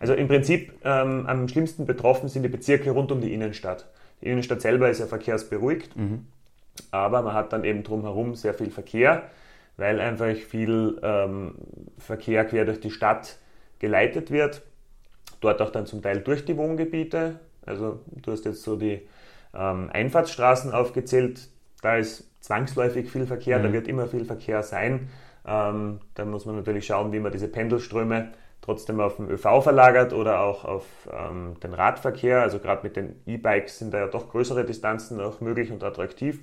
Also 0.00 0.14
im 0.14 0.26
Prinzip 0.26 0.80
ähm, 0.82 1.26
am 1.28 1.46
schlimmsten 1.46 1.86
betroffen 1.86 2.28
sind 2.28 2.42
die 2.42 2.48
Bezirke 2.48 2.90
rund 2.90 3.12
um 3.12 3.20
die 3.20 3.32
Innenstadt. 3.32 3.88
Die 4.20 4.26
Innenstadt 4.26 4.62
selber 4.62 4.90
ist 4.90 4.98
ja 4.98 5.06
verkehrsberuhigt, 5.06 5.94
mhm. 5.96 6.26
aber 6.90 7.22
man 7.22 7.34
hat 7.34 7.52
dann 7.52 7.62
eben 7.62 7.84
drumherum 7.84 8.34
sehr 8.34 8.54
viel 8.54 8.70
Verkehr, 8.70 9.30
weil 9.76 10.00
einfach 10.00 10.34
viel 10.34 10.98
ähm, 11.04 11.54
Verkehr 11.98 12.44
quer 12.44 12.64
durch 12.64 12.80
die 12.80 12.90
Stadt 12.90 13.38
geleitet 13.84 14.30
wird. 14.30 14.62
Dort 15.40 15.60
auch 15.60 15.68
dann 15.68 15.84
zum 15.84 16.00
Teil 16.00 16.20
durch 16.20 16.46
die 16.46 16.56
Wohngebiete. 16.56 17.38
Also 17.66 18.00
du 18.06 18.32
hast 18.32 18.46
jetzt 18.46 18.62
so 18.62 18.76
die 18.76 19.02
ähm, 19.54 19.90
Einfahrtsstraßen 19.92 20.72
aufgezählt. 20.72 21.48
Da 21.82 21.96
ist 21.98 22.30
zwangsläufig 22.40 23.10
viel 23.10 23.26
Verkehr, 23.26 23.58
mhm. 23.58 23.62
da 23.64 23.72
wird 23.74 23.86
immer 23.86 24.06
viel 24.06 24.24
Verkehr 24.24 24.62
sein. 24.62 25.10
Ähm, 25.46 26.00
da 26.14 26.24
muss 26.24 26.46
man 26.46 26.56
natürlich 26.56 26.86
schauen, 26.86 27.12
wie 27.12 27.20
man 27.20 27.30
diese 27.30 27.48
Pendelströme 27.48 28.32
trotzdem 28.62 29.00
auf 29.00 29.16
den 29.16 29.28
ÖV 29.28 29.62
verlagert 29.62 30.14
oder 30.14 30.40
auch 30.40 30.64
auf 30.64 30.86
ähm, 31.12 31.60
den 31.62 31.74
Radverkehr. 31.74 32.40
Also 32.40 32.58
gerade 32.58 32.82
mit 32.82 32.96
den 32.96 33.20
E-Bikes 33.26 33.78
sind 33.80 33.92
da 33.92 33.98
ja 33.98 34.06
doch 34.06 34.30
größere 34.30 34.64
Distanzen 34.64 35.20
auch 35.20 35.42
möglich 35.42 35.70
und 35.70 35.84
attraktiv. 35.84 36.40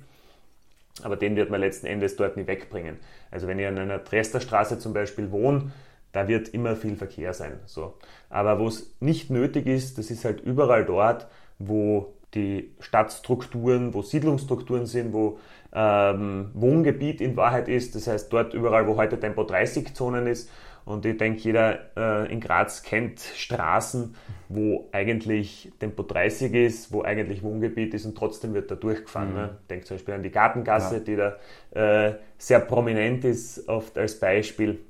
Aber 1.02 1.16
den 1.16 1.34
wird 1.34 1.50
man 1.50 1.60
letzten 1.60 1.86
Endes 1.86 2.14
dort 2.14 2.36
nie 2.36 2.46
wegbringen. 2.46 2.98
Also 3.32 3.48
wenn 3.48 3.58
ihr 3.58 3.66
an 3.66 3.78
einer 3.78 3.98
Dresderstraße 3.98 4.78
zum 4.78 4.92
Beispiel 4.92 5.32
wohnt, 5.32 5.72
da 6.12 6.28
wird 6.28 6.48
immer 6.48 6.76
viel 6.76 6.96
Verkehr 6.96 7.32
sein. 7.34 7.60
So. 7.66 7.94
Aber 8.30 8.58
wo 8.58 8.68
es 8.68 8.94
nicht 9.00 9.30
nötig 9.30 9.66
ist, 9.66 9.98
das 9.98 10.10
ist 10.10 10.24
halt 10.24 10.40
überall 10.40 10.84
dort, 10.84 11.26
wo 11.58 12.14
die 12.34 12.72
Stadtstrukturen, 12.80 13.92
wo 13.94 14.02
Siedlungsstrukturen 14.02 14.86
sind, 14.86 15.12
wo 15.12 15.38
ähm, 15.74 16.50
Wohngebiet 16.54 17.20
in 17.20 17.36
Wahrheit 17.36 17.68
ist. 17.68 17.94
Das 17.94 18.06
heißt, 18.06 18.32
dort 18.32 18.54
überall, 18.54 18.86
wo 18.86 18.96
heute 18.96 19.18
Tempo 19.18 19.44
30 19.44 19.94
Zonen 19.94 20.26
ist. 20.26 20.50
Und 20.84 21.06
ich 21.06 21.16
denke, 21.16 21.40
jeder 21.42 21.78
äh, 21.96 22.32
in 22.32 22.40
Graz 22.40 22.82
kennt 22.82 23.20
Straßen, 23.20 24.16
wo 24.48 24.88
eigentlich 24.90 25.70
Tempo 25.78 26.02
30 26.02 26.52
ist, 26.54 26.92
wo 26.92 27.02
eigentlich 27.02 27.42
Wohngebiet 27.42 27.94
ist 27.94 28.04
und 28.04 28.18
trotzdem 28.18 28.52
wird 28.52 28.70
da 28.70 28.74
durchgefahren. 28.74 29.30
Mhm. 29.30 29.36
Ne? 29.36 29.58
Denkt 29.70 29.86
zum 29.86 29.96
Beispiel 29.96 30.14
an 30.14 30.22
die 30.22 30.30
Gartengasse, 30.30 30.96
ja. 30.96 31.00
die 31.00 31.16
da 31.16 31.36
äh, 31.70 32.14
sehr 32.36 32.60
prominent 32.60 33.24
ist, 33.24 33.68
oft 33.68 33.96
als 33.96 34.18
Beispiel. 34.18 34.80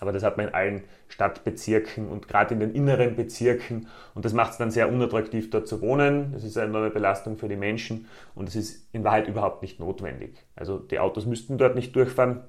Aber 0.00 0.12
das 0.12 0.22
hat 0.22 0.36
man 0.36 0.48
in 0.48 0.54
allen 0.54 0.84
Stadtbezirken 1.08 2.08
und 2.08 2.28
gerade 2.28 2.54
in 2.54 2.60
den 2.60 2.72
inneren 2.72 3.16
Bezirken. 3.16 3.88
Und 4.14 4.24
das 4.24 4.32
macht 4.32 4.52
es 4.52 4.58
dann 4.58 4.70
sehr 4.70 4.90
unattraktiv, 4.90 5.50
dort 5.50 5.66
zu 5.66 5.80
wohnen. 5.80 6.32
Das 6.32 6.44
ist 6.44 6.56
eine 6.56 6.70
neue 6.70 6.90
Belastung 6.90 7.36
für 7.36 7.48
die 7.48 7.56
Menschen 7.56 8.06
und 8.34 8.48
es 8.48 8.56
ist 8.56 8.88
in 8.92 9.04
Wahrheit 9.04 9.28
überhaupt 9.28 9.62
nicht 9.62 9.80
notwendig. 9.80 10.36
Also 10.54 10.78
die 10.78 10.98
Autos 10.98 11.26
müssten 11.26 11.58
dort 11.58 11.74
nicht 11.74 11.94
durchfahren. 11.96 12.40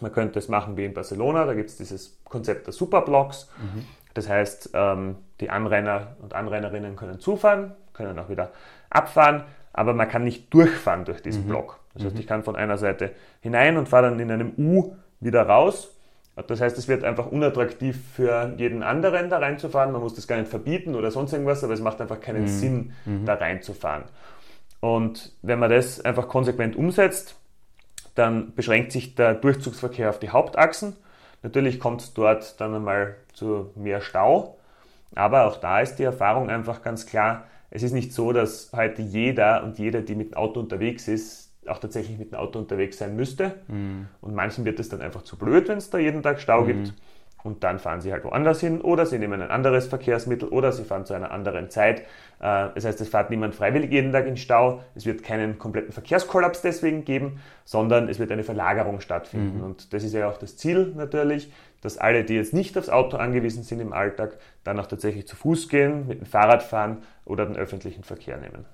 Man 0.00 0.12
könnte 0.12 0.38
es 0.38 0.48
machen 0.48 0.76
wie 0.76 0.84
in 0.84 0.94
Barcelona. 0.94 1.44
Da 1.44 1.54
gibt 1.54 1.70
es 1.70 1.76
dieses 1.76 2.20
Konzept 2.24 2.66
der 2.66 2.72
Superblocks. 2.72 3.48
Mhm. 3.58 3.84
Das 4.14 4.28
heißt, 4.28 4.70
ähm, 4.74 5.16
die 5.40 5.50
Anrainer 5.50 6.16
und 6.20 6.34
Anrainerinnen 6.34 6.96
können 6.96 7.20
zufahren, 7.20 7.72
können 7.92 8.18
auch 8.18 8.28
wieder 8.28 8.50
abfahren, 8.88 9.44
aber 9.72 9.94
man 9.94 10.08
kann 10.08 10.24
nicht 10.24 10.52
durchfahren 10.52 11.04
durch 11.04 11.22
diesen 11.22 11.44
mhm. 11.44 11.48
Block. 11.48 11.80
Das 11.94 12.04
heißt, 12.04 12.14
mhm. 12.14 12.20
ich 12.20 12.26
kann 12.26 12.42
von 12.42 12.56
einer 12.56 12.76
Seite 12.76 13.12
hinein 13.40 13.76
und 13.76 13.88
fahre 13.88 14.10
dann 14.10 14.18
in 14.18 14.30
einem 14.30 14.52
U 14.58 14.96
wieder 15.20 15.42
raus 15.42 15.96
das 16.46 16.60
heißt, 16.60 16.78
es 16.78 16.88
wird 16.88 17.04
einfach 17.04 17.26
unattraktiv 17.26 17.98
für 18.14 18.54
jeden 18.56 18.82
anderen 18.82 19.30
da 19.30 19.38
reinzufahren. 19.38 19.92
Man 19.92 20.00
muss 20.00 20.14
das 20.14 20.26
gar 20.26 20.38
nicht 20.38 20.48
verbieten 20.48 20.94
oder 20.94 21.10
sonst 21.10 21.32
irgendwas, 21.32 21.64
aber 21.64 21.72
es 21.72 21.80
macht 21.80 22.00
einfach 22.00 22.20
keinen 22.20 22.42
mhm. 22.42 22.48
Sinn, 22.48 22.92
mhm. 23.04 23.26
da 23.26 23.34
reinzufahren. 23.34 24.04
Und 24.80 25.32
wenn 25.42 25.58
man 25.58 25.70
das 25.70 26.00
einfach 26.04 26.28
konsequent 26.28 26.76
umsetzt, 26.76 27.36
dann 28.14 28.54
beschränkt 28.54 28.92
sich 28.92 29.14
der 29.14 29.34
Durchzugsverkehr 29.34 30.10
auf 30.10 30.18
die 30.18 30.30
Hauptachsen. 30.30 30.96
Natürlich 31.42 31.80
kommt 31.80 32.00
es 32.02 32.14
dort 32.14 32.60
dann 32.60 32.74
einmal 32.74 33.16
zu 33.32 33.70
mehr 33.74 34.00
Stau, 34.00 34.58
aber 35.14 35.46
auch 35.46 35.56
da 35.56 35.80
ist 35.80 35.96
die 35.96 36.04
Erfahrung 36.04 36.50
einfach 36.50 36.82
ganz 36.82 37.06
klar, 37.06 37.44
es 37.70 37.82
ist 37.82 37.92
nicht 37.92 38.12
so, 38.12 38.32
dass 38.32 38.72
heute 38.74 39.00
jeder 39.00 39.62
und 39.62 39.78
jede, 39.78 40.02
die 40.02 40.16
mit 40.16 40.32
dem 40.32 40.36
Auto 40.36 40.60
unterwegs 40.60 41.06
ist, 41.06 41.49
auch 41.66 41.78
tatsächlich 41.78 42.18
mit 42.18 42.32
dem 42.32 42.38
Auto 42.38 42.58
unterwegs 42.58 42.98
sein 42.98 43.16
müsste. 43.16 43.56
Mhm. 43.68 44.08
Und 44.20 44.34
manchen 44.34 44.64
wird 44.64 44.80
es 44.80 44.88
dann 44.88 45.00
einfach 45.00 45.22
zu 45.22 45.36
blöd, 45.36 45.68
wenn 45.68 45.78
es 45.78 45.90
da 45.90 45.98
jeden 45.98 46.22
Tag 46.22 46.40
Stau 46.40 46.62
mhm. 46.62 46.66
gibt. 46.66 46.94
Und 47.42 47.64
dann 47.64 47.78
fahren 47.78 48.00
sie 48.00 48.12
halt 48.12 48.24
woanders 48.24 48.60
hin 48.60 48.80
oder 48.82 49.06
sie 49.06 49.18
nehmen 49.18 49.40
ein 49.40 49.50
anderes 49.50 49.86
Verkehrsmittel 49.86 50.48
oder 50.48 50.72
sie 50.72 50.84
fahren 50.84 51.06
zu 51.06 51.14
einer 51.14 51.30
anderen 51.30 51.70
Zeit. 51.70 52.00
Äh, 52.38 52.68
das 52.74 52.84
heißt, 52.84 53.00
es 53.00 53.08
fährt 53.08 53.30
niemand 53.30 53.54
freiwillig 53.54 53.90
jeden 53.90 54.12
Tag 54.12 54.26
in 54.26 54.36
Stau. 54.36 54.82
Es 54.94 55.06
wird 55.06 55.22
keinen 55.22 55.58
kompletten 55.58 55.92
Verkehrskollaps 55.92 56.60
deswegen 56.60 57.04
geben, 57.04 57.40
sondern 57.64 58.08
es 58.08 58.18
wird 58.18 58.30
eine 58.30 58.44
Verlagerung 58.44 59.00
stattfinden. 59.00 59.58
Mhm. 59.58 59.64
Und 59.64 59.92
das 59.94 60.04
ist 60.04 60.12
ja 60.12 60.28
auch 60.28 60.36
das 60.36 60.56
Ziel 60.56 60.92
natürlich, 60.96 61.50
dass 61.80 61.96
alle, 61.96 62.24
die 62.24 62.34
jetzt 62.34 62.52
nicht 62.52 62.76
aufs 62.76 62.90
Auto 62.90 63.16
angewiesen 63.16 63.62
sind 63.62 63.80
im 63.80 63.94
Alltag, 63.94 64.38
dann 64.64 64.78
auch 64.78 64.86
tatsächlich 64.86 65.26
zu 65.26 65.34
Fuß 65.34 65.68
gehen, 65.68 66.06
mit 66.08 66.20
dem 66.20 66.26
Fahrrad 66.26 66.62
fahren 66.62 66.98
oder 67.24 67.46
den 67.46 67.56
öffentlichen 67.56 68.04
Verkehr 68.04 68.36
nehmen. 68.36 68.66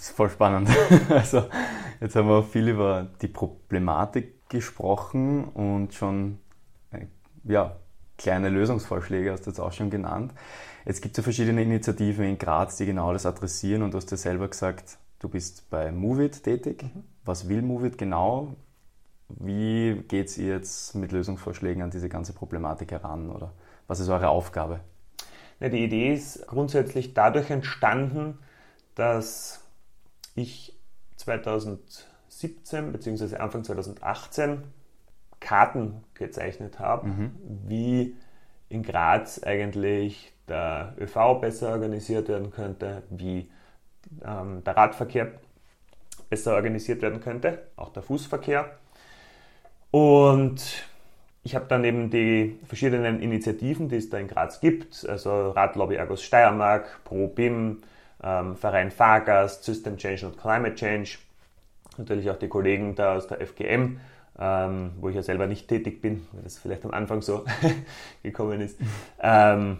Das 0.00 0.08
ist 0.08 0.16
voll 0.16 0.30
spannend. 0.30 0.70
Also, 1.10 1.44
jetzt 2.00 2.16
haben 2.16 2.26
wir 2.26 2.42
viel 2.42 2.68
über 2.68 3.08
die 3.20 3.28
Problematik 3.28 4.48
gesprochen 4.48 5.44
und 5.44 5.92
schon 5.92 6.38
äh, 6.90 7.04
ja, 7.44 7.76
kleine 8.16 8.48
Lösungsvorschläge 8.48 9.30
hast 9.30 9.44
du 9.44 9.50
jetzt 9.50 9.60
auch 9.60 9.74
schon 9.74 9.90
genannt. 9.90 10.32
Jetzt 10.86 11.02
gibt 11.02 11.12
es 11.12 11.18
ja 11.18 11.22
verschiedene 11.22 11.62
Initiativen 11.62 12.24
in 12.24 12.38
Graz, 12.38 12.78
die 12.78 12.86
genau 12.86 13.12
das 13.12 13.26
adressieren 13.26 13.82
und 13.82 13.92
du 13.92 13.98
hast 13.98 14.10
ja 14.10 14.16
selber 14.16 14.48
gesagt, 14.48 14.96
du 15.18 15.28
bist 15.28 15.68
bei 15.68 15.92
Movit 15.92 16.44
tätig. 16.44 16.82
Mhm. 16.82 17.04
Was 17.26 17.50
will 17.50 17.60
Movit 17.60 17.98
genau? 17.98 18.56
Wie 19.28 20.02
geht 20.08 20.28
es 20.28 20.38
ihr 20.38 20.54
jetzt 20.54 20.94
mit 20.94 21.12
Lösungsvorschlägen 21.12 21.82
an 21.82 21.90
diese 21.90 22.08
ganze 22.08 22.32
Problematik 22.32 22.92
heran 22.92 23.28
oder 23.28 23.52
was 23.86 24.00
ist 24.00 24.08
eure 24.08 24.30
Aufgabe? 24.30 24.80
Die 25.60 25.84
Idee 25.84 26.14
ist 26.14 26.46
grundsätzlich 26.46 27.12
dadurch 27.12 27.50
entstanden, 27.50 28.38
dass 28.94 29.59
ich 30.34 30.78
2017 31.16 32.92
bzw. 32.92 33.36
Anfang 33.36 33.64
2018 33.64 34.64
Karten 35.40 36.04
gezeichnet 36.14 36.78
habe, 36.78 37.08
mhm. 37.08 37.32
wie 37.66 38.16
in 38.68 38.82
Graz 38.82 39.42
eigentlich 39.42 40.32
der 40.48 40.94
ÖV 40.98 41.40
besser 41.40 41.70
organisiert 41.70 42.28
werden 42.28 42.50
könnte, 42.50 43.02
wie 43.10 43.50
ähm, 44.24 44.62
der 44.64 44.76
Radverkehr 44.76 45.32
besser 46.28 46.54
organisiert 46.54 47.02
werden 47.02 47.20
könnte, 47.20 47.66
auch 47.76 47.92
der 47.92 48.02
Fußverkehr. 48.02 48.70
Und 49.90 50.84
ich 51.42 51.54
habe 51.54 51.66
dann 51.68 51.84
eben 51.84 52.10
die 52.10 52.58
verschiedenen 52.66 53.20
Initiativen, 53.20 53.88
die 53.88 53.96
es 53.96 54.10
da 54.10 54.18
in 54.18 54.28
Graz 54.28 54.60
gibt, 54.60 55.08
also 55.08 55.50
Radlobby 55.50 55.98
Argos 55.98 56.22
Steiermark, 56.22 57.02
Pro 57.04 57.28
BIM, 57.28 57.82
ähm, 58.22 58.56
Verein 58.56 58.90
Fahrgast, 58.90 59.64
System 59.64 59.96
Change 59.96 60.26
und 60.26 60.38
Climate 60.38 60.74
Change, 60.74 61.10
natürlich 61.96 62.30
auch 62.30 62.38
die 62.38 62.48
Kollegen 62.48 62.94
da 62.94 63.16
aus 63.16 63.26
der 63.26 63.44
FGM, 63.46 64.00
ähm, 64.38 64.92
wo 65.00 65.08
ich 65.08 65.16
ja 65.16 65.22
selber 65.22 65.46
nicht 65.46 65.68
tätig 65.68 66.00
bin, 66.00 66.26
weil 66.32 66.42
das 66.42 66.58
vielleicht 66.58 66.84
am 66.84 66.92
Anfang 66.92 67.22
so 67.22 67.44
gekommen 68.22 68.60
ist. 68.60 68.78
Ähm, 69.20 69.78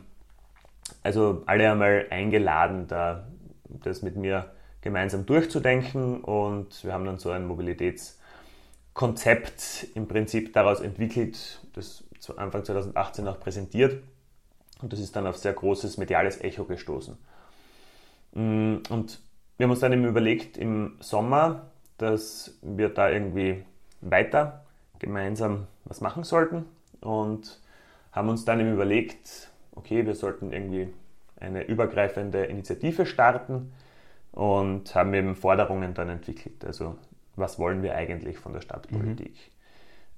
also 1.03 1.43
alle 1.47 1.71
einmal 1.71 2.07
eingeladen, 2.11 2.87
da 2.89 3.27
das 3.65 4.03
mit 4.03 4.17
mir 4.17 4.51
gemeinsam 4.81 5.27
durchzudenken 5.27 6.23
und 6.23 6.83
wir 6.85 6.93
haben 6.93 7.05
dann 7.05 7.19
so 7.19 7.31
ein 7.31 7.47
Mobilitätskonzept 7.47 9.89
im 9.95 10.09
Prinzip 10.09 10.53
daraus 10.53 10.81
entwickelt, 10.81 11.61
das 11.75 12.03
Anfang 12.37 12.65
2018 12.65 13.29
auch 13.29 13.39
präsentiert 13.41 14.03
und 14.81 14.93
das 14.93 15.01
ist 15.01 15.17
dann 15.17 15.27
auf 15.27 15.37
sehr 15.37 15.53
großes 15.53 15.99
mediales 15.99 16.41
Echo 16.41 16.65
gestoßen. 16.65 17.19
Mm, 18.33 18.77
und 18.89 19.21
wir 19.57 19.65
haben 19.65 19.71
uns 19.71 19.81
dann 19.81 19.93
eben 19.93 20.05
überlegt 20.05 20.57
im 20.57 20.97
Sommer, 21.01 21.67
dass 21.99 22.59
wir 22.63 22.89
da 22.89 23.11
irgendwie 23.11 23.65
weiter 24.01 24.65
gemeinsam 24.99 25.67
was 25.85 26.01
machen 26.01 26.25
sollten 26.25 26.65
und 27.01 27.61
haben 28.13 28.29
uns 28.29 28.45
dann 28.45 28.61
eben 28.61 28.73
überlegt, 28.73 29.51
okay, 29.75 30.07
wir 30.07 30.15
sollten 30.15 30.53
irgendwie 30.53 30.93
eine 31.39 31.65
übergreifende 31.65 32.45
Initiative 32.45 33.07
starten 33.07 33.73
und 34.33 34.95
haben 34.95 35.13
eben 35.15 35.35
Forderungen 35.35 35.95
dann 35.95 36.09
entwickelt. 36.09 36.65
Also 36.65 36.97
was 37.37 37.59
wollen 37.59 37.83
wir 37.83 37.95
eigentlich 37.95 38.39
von 38.39 38.53
der 38.53 38.61
Stadtpolitik? 38.61 39.35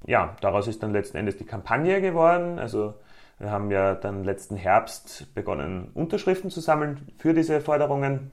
Mhm. 0.02 0.11
ja, 0.11 0.37
daraus 0.40 0.69
ist 0.69 0.83
dann 0.83 0.92
letzten 0.92 1.16
Endes 1.16 1.37
die 1.37 1.45
Kampagne 1.45 2.00
geworden. 2.00 2.59
Also 2.59 2.95
wir 3.43 3.51
haben 3.51 3.73
ja 3.73 3.97
dann 3.97 4.23
letzten 4.23 4.55
Herbst 4.55 5.35
begonnen, 5.35 5.91
Unterschriften 5.95 6.49
zu 6.49 6.61
sammeln 6.61 7.09
für 7.19 7.35
diese 7.35 7.61
Forderungen. 7.61 8.31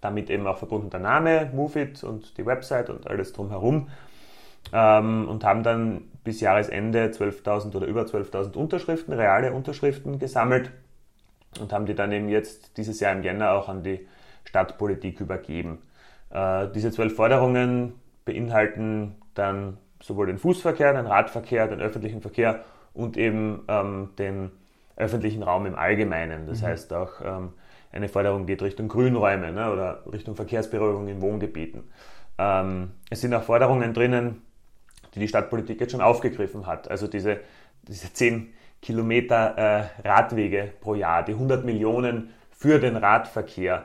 Damit 0.00 0.30
eben 0.30 0.46
auch 0.46 0.58
verbunden 0.58 0.88
der 0.88 1.00
Name, 1.00 1.50
MoveIt 1.52 2.04
und 2.04 2.38
die 2.38 2.46
Website 2.46 2.88
und 2.88 3.08
alles 3.08 3.32
drumherum. 3.32 3.88
Ähm, 4.72 5.26
und 5.28 5.42
haben 5.42 5.64
dann 5.64 6.04
bis 6.22 6.40
Jahresende 6.40 7.06
12.000 7.08 7.74
oder 7.74 7.86
über 7.86 8.02
12.000 8.02 8.56
Unterschriften, 8.56 9.14
reale 9.14 9.52
Unterschriften 9.52 10.20
gesammelt 10.20 10.70
und 11.58 11.72
haben 11.72 11.86
die 11.86 11.96
dann 11.96 12.12
eben 12.12 12.28
jetzt 12.28 12.76
dieses 12.76 13.00
Jahr 13.00 13.12
im 13.14 13.24
Jänner 13.24 13.50
auch 13.50 13.68
an 13.68 13.82
die 13.82 14.06
Stadtpolitik 14.44 15.20
übergeben. 15.20 15.82
Äh, 16.30 16.68
diese 16.72 16.92
zwölf 16.92 17.16
Forderungen 17.16 17.94
beinhalten 18.24 19.16
dann 19.34 19.78
sowohl 20.00 20.26
den 20.28 20.38
Fußverkehr, 20.38 20.92
den 20.92 21.06
Radverkehr, 21.06 21.66
den 21.66 21.80
öffentlichen 21.80 22.20
Verkehr 22.20 22.64
und 22.96 23.16
eben 23.16 23.62
ähm, 23.68 24.10
den 24.18 24.50
öffentlichen 24.96 25.42
Raum 25.42 25.66
im 25.66 25.74
Allgemeinen. 25.74 26.46
Das 26.46 26.62
mhm. 26.62 26.66
heißt 26.66 26.92
auch, 26.94 27.20
ähm, 27.22 27.52
eine 27.92 28.08
Forderung 28.08 28.46
geht 28.46 28.62
Richtung 28.62 28.88
Grünräume 28.88 29.52
ne, 29.52 29.70
oder 29.70 30.02
Richtung 30.10 30.34
Verkehrsberuhigung 30.34 31.06
in 31.08 31.20
Wohngebieten. 31.20 31.84
Ähm, 32.38 32.92
es 33.10 33.20
sind 33.20 33.32
auch 33.34 33.42
Forderungen 33.42 33.94
drinnen, 33.94 34.42
die 35.14 35.20
die 35.20 35.28
Stadtpolitik 35.28 35.80
jetzt 35.80 35.92
schon 35.92 36.00
aufgegriffen 36.00 36.66
hat. 36.66 36.90
Also 36.90 37.06
diese, 37.06 37.40
diese 37.86 38.12
10 38.12 38.52
Kilometer 38.82 39.56
äh, 39.56 40.08
Radwege 40.08 40.72
pro 40.80 40.94
Jahr, 40.94 41.22
die 41.24 41.32
100 41.32 41.64
Millionen 41.64 42.30
für 42.50 42.78
den 42.78 42.96
Radverkehr, 42.96 43.84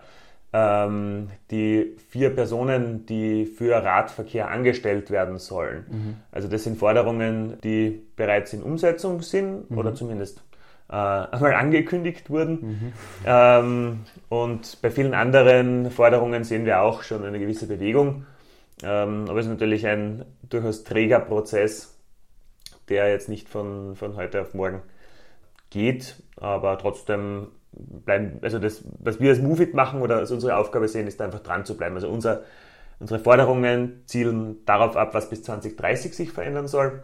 ähm, 0.54 1.30
die 1.50 1.96
vier 2.10 2.30
Personen, 2.32 3.06
die 3.06 3.46
für 3.46 3.84
Radverkehr 3.84 4.50
angestellt 4.50 5.10
werden 5.10 5.38
sollen. 5.38 5.86
Mhm. 5.90 6.16
Also 6.32 6.48
das 6.48 6.64
sind 6.64 6.78
Forderungen, 6.78 7.58
die 7.64 8.02
bereits 8.16 8.54
in 8.54 8.62
Umsetzung 8.62 9.22
sind 9.22 9.72
mhm. 9.72 9.78
oder 9.78 9.96
zumindest 9.96 10.44
äh, 10.90 10.94
einmal 10.96 11.54
angekündigt 11.54 12.30
wurden. 12.30 12.54
Mhm. 12.62 12.94
Ähm, 13.26 14.00
und 14.30 14.82
bei 14.82 14.92
vielen 14.92 15.14
anderen 15.14 15.90
Forderungen 15.90 16.44
sehen 16.44 16.66
wir 16.66 16.82
auch 16.82 17.04
schon 17.04 17.24
eine 17.24 17.40
gewisse 17.40 17.68
Bewegung. 17.68 18.26
Ähm, 18.84 19.26
aber 19.30 19.40
es 19.40 19.46
ist 19.46 19.52
natürlich 19.52 19.88
ein 19.88 20.26
durchaus 20.50 20.84
träger 20.84 21.20
Prozess, 21.20 21.98
der 22.90 23.10
jetzt 23.10 23.30
nicht 23.30 23.48
von, 23.48 23.96
von 23.96 24.18
heute 24.18 24.42
auf 24.42 24.54
morgen 24.54 24.82
geht, 25.70 26.22
aber 26.36 26.78
trotzdem 26.78 27.48
bleiben, 27.72 28.40
also 28.42 28.60
das, 28.60 28.84
was 29.00 29.20
wir 29.20 29.30
als 29.30 29.40
Movit 29.40 29.74
machen 29.74 30.02
oder 30.02 30.18
als 30.18 30.32
unsere 30.32 30.58
Aufgabe 30.58 30.88
sehen, 30.88 31.08
ist 31.08 31.22
einfach 31.22 31.40
dran 31.40 31.66
zu 31.66 31.78
bleiben. 31.78 31.96
Also 31.96 32.10
unser, 32.10 32.44
unsere 33.00 33.20
Forderungen 33.20 34.04
zielen 34.06 34.66
darauf 34.66 34.98
ab, 34.98 35.14
was 35.14 35.30
bis 35.30 35.44
2030 35.44 36.16
sich 36.16 36.32
verändern 36.32 36.68
soll, 36.68 37.04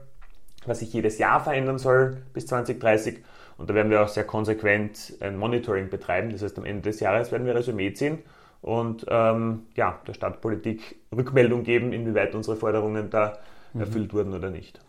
was 0.66 0.80
sich 0.80 0.94
jedes 0.94 1.18
Jahr 1.18 1.40
verändern 1.40 1.78
soll 1.78 2.18
bis 2.34 2.48
2030. 2.48 3.24
Und 3.58 3.70
da 3.70 3.74
werden 3.74 3.90
wir 3.90 4.04
auch 4.04 4.08
sehr 4.08 4.26
konsequent 4.26 5.16
ein 5.20 5.38
Monitoring 5.38 5.90
betreiben. 5.90 6.32
Das 6.32 6.44
heißt, 6.44 6.58
am 6.58 6.66
Ende 6.66 6.84
des 6.84 7.00
Jahres 7.00 7.32
werden 7.32 7.48
wir 7.48 7.56
Resümee 7.56 7.94
ziehen 7.94 8.20
und 8.62 9.06
ähm, 9.10 9.68
ja, 9.76 10.00
der 10.08 10.14
Stadtpolitik 10.14 10.98
Rückmeldung 11.16 11.64
geben, 11.64 11.94
inwieweit 11.94 12.36
unsere 12.36 12.58
Forderungen 12.58 13.10
da 13.10 13.38
mhm. 13.74 13.82
erfüllt 13.82 14.14
wurden 14.14 14.34
oder 14.34 14.50
nicht. 14.50 14.80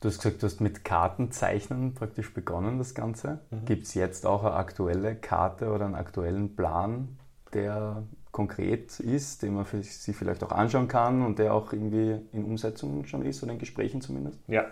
Du 0.00 0.08
hast 0.08 0.18
gesagt, 0.18 0.42
du 0.42 0.46
hast 0.46 0.60
mit 0.60 0.84
Kartenzeichnen 0.84 1.94
praktisch 1.94 2.32
begonnen, 2.32 2.78
das 2.78 2.94
Ganze. 2.94 3.40
Mhm. 3.50 3.64
Gibt 3.64 3.82
es 3.84 3.94
jetzt 3.94 4.26
auch 4.26 4.44
eine 4.44 4.54
aktuelle 4.54 5.16
Karte 5.16 5.70
oder 5.70 5.86
einen 5.86 5.96
aktuellen 5.96 6.54
Plan, 6.54 7.18
der 7.52 8.04
konkret 8.30 9.00
ist, 9.00 9.42
den 9.42 9.54
man 9.54 9.64
sich 9.64 10.16
vielleicht 10.16 10.44
auch 10.44 10.52
anschauen 10.52 10.86
kann 10.86 11.22
und 11.22 11.40
der 11.40 11.52
auch 11.52 11.72
irgendwie 11.72 12.20
in 12.32 12.44
Umsetzung 12.44 13.04
schon 13.06 13.24
ist 13.24 13.42
oder 13.42 13.52
in 13.52 13.58
Gesprächen 13.58 14.00
zumindest? 14.00 14.38
Ja, 14.46 14.66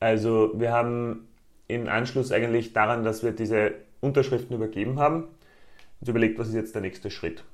also 0.00 0.52
wir 0.56 0.72
haben 0.72 1.28
im 1.68 1.88
Anschluss 1.88 2.32
eigentlich 2.32 2.72
daran, 2.72 3.04
dass 3.04 3.22
wir 3.22 3.30
diese 3.30 3.72
Unterschriften 4.00 4.56
übergeben 4.56 4.98
haben, 4.98 5.28
uns 6.00 6.08
überlegt, 6.08 6.40
was 6.40 6.48
ist 6.48 6.54
jetzt 6.54 6.74
der 6.74 6.82
nächste 6.82 7.12
Schritt. 7.12 7.44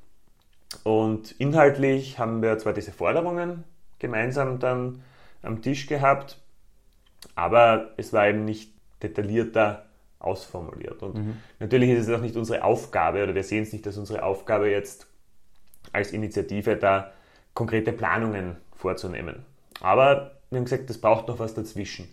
Und 0.84 1.32
inhaltlich 1.32 2.18
haben 2.18 2.40
wir 2.40 2.56
zwar 2.56 2.72
diese 2.72 2.92
Forderungen 2.92 3.64
gemeinsam 3.98 4.58
dann 4.58 5.02
am 5.42 5.60
Tisch 5.60 5.86
gehabt, 5.86 6.40
aber 7.38 7.92
es 7.96 8.12
war 8.12 8.26
eben 8.26 8.44
nicht 8.44 8.72
detaillierter 9.00 9.86
ausformuliert. 10.18 11.00
Und 11.04 11.14
mhm. 11.14 11.36
natürlich 11.60 11.90
ist 11.90 12.08
es 12.08 12.14
auch 12.14 12.20
nicht 12.20 12.34
unsere 12.34 12.64
Aufgabe, 12.64 13.22
oder 13.22 13.32
wir 13.32 13.44
sehen 13.44 13.62
es 13.62 13.72
nicht 13.72 13.86
als 13.86 13.96
unsere 13.96 14.24
Aufgabe 14.24 14.68
jetzt 14.68 15.06
als 15.92 16.12
Initiative 16.12 16.76
da 16.76 17.12
konkrete 17.54 17.92
Planungen 17.92 18.56
vorzunehmen. 18.74 19.44
Aber 19.80 20.32
wir 20.50 20.58
haben 20.58 20.64
gesagt, 20.64 20.90
das 20.90 20.98
braucht 20.98 21.28
noch 21.28 21.38
was 21.38 21.54
dazwischen. 21.54 22.08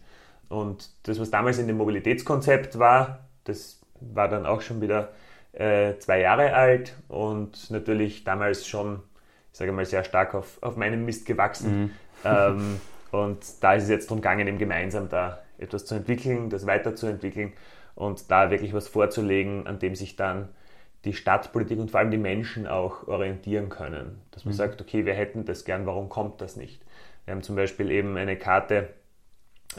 Und 0.48 0.92
das, 1.04 1.20
was 1.20 1.32
damals 1.32 1.58
in 1.58 1.66
dem 1.66 1.78
Mobilitätskonzept 1.78 2.78
war, 2.78 3.28
das 3.46 3.82
war 4.00 4.28
dann 4.28 4.46
auch 4.46 4.62
schon 4.62 4.80
wieder 4.80 5.10
äh, 5.54 5.98
zwei 5.98 6.20
Jahre 6.20 6.54
alt 6.54 6.96
und 7.08 7.72
natürlich 7.72 8.24
damals 8.24 8.68
schon, 8.68 9.02
ich 9.52 9.58
sage 9.58 9.72
mal, 9.72 9.86
sehr 9.86 10.04
stark 10.04 10.36
auf, 10.36 10.60
auf 10.62 10.78
meinem 10.78 11.04
Mist 11.04 11.26
gewachsen. 11.26 11.82
Mhm. 11.82 11.92
Ähm, 12.24 12.82
und 13.24 13.64
da 13.64 13.74
ist 13.74 13.84
es 13.84 13.90
jetzt 13.90 14.08
darum 14.10 14.22
gegangen, 14.22 14.48
eben 14.48 14.58
gemeinsam 14.58 15.10
da 15.10 15.42
etwas 15.58 15.86
zu 15.86 15.96
entwickeln, 15.96 16.50
das 16.50 16.66
weiterzuentwickeln 16.66 17.54
und 17.96 18.30
da 18.30 18.52
wirklich 18.52 18.74
was 18.74 18.88
vorzulegen, 18.88 19.68
an 19.68 19.80
dem 19.80 19.96
sich 19.96 20.16
dann 20.16 20.50
die 21.06 21.14
Stadtpolitik 21.14 21.80
und 21.80 21.92
vor 21.92 22.00
allem 22.00 22.12
die 22.12 22.18
Menschen 22.18 22.68
auch 22.68 23.08
orientieren 23.08 23.70
können. 23.70 24.22
Dass 24.32 24.44
man 24.44 24.54
mhm. 24.54 24.58
sagt, 24.58 24.82
okay, 24.82 25.06
wir 25.06 25.14
hätten 25.14 25.46
das 25.46 25.64
gern, 25.64 25.86
warum 25.86 26.10
kommt 26.10 26.42
das 26.42 26.56
nicht? 26.56 26.84
Wir 27.26 27.34
haben 27.34 27.44
zum 27.44 27.56
Beispiel 27.56 27.92
eben 27.92 28.18
eine 28.18 28.38
Karte 28.38 28.90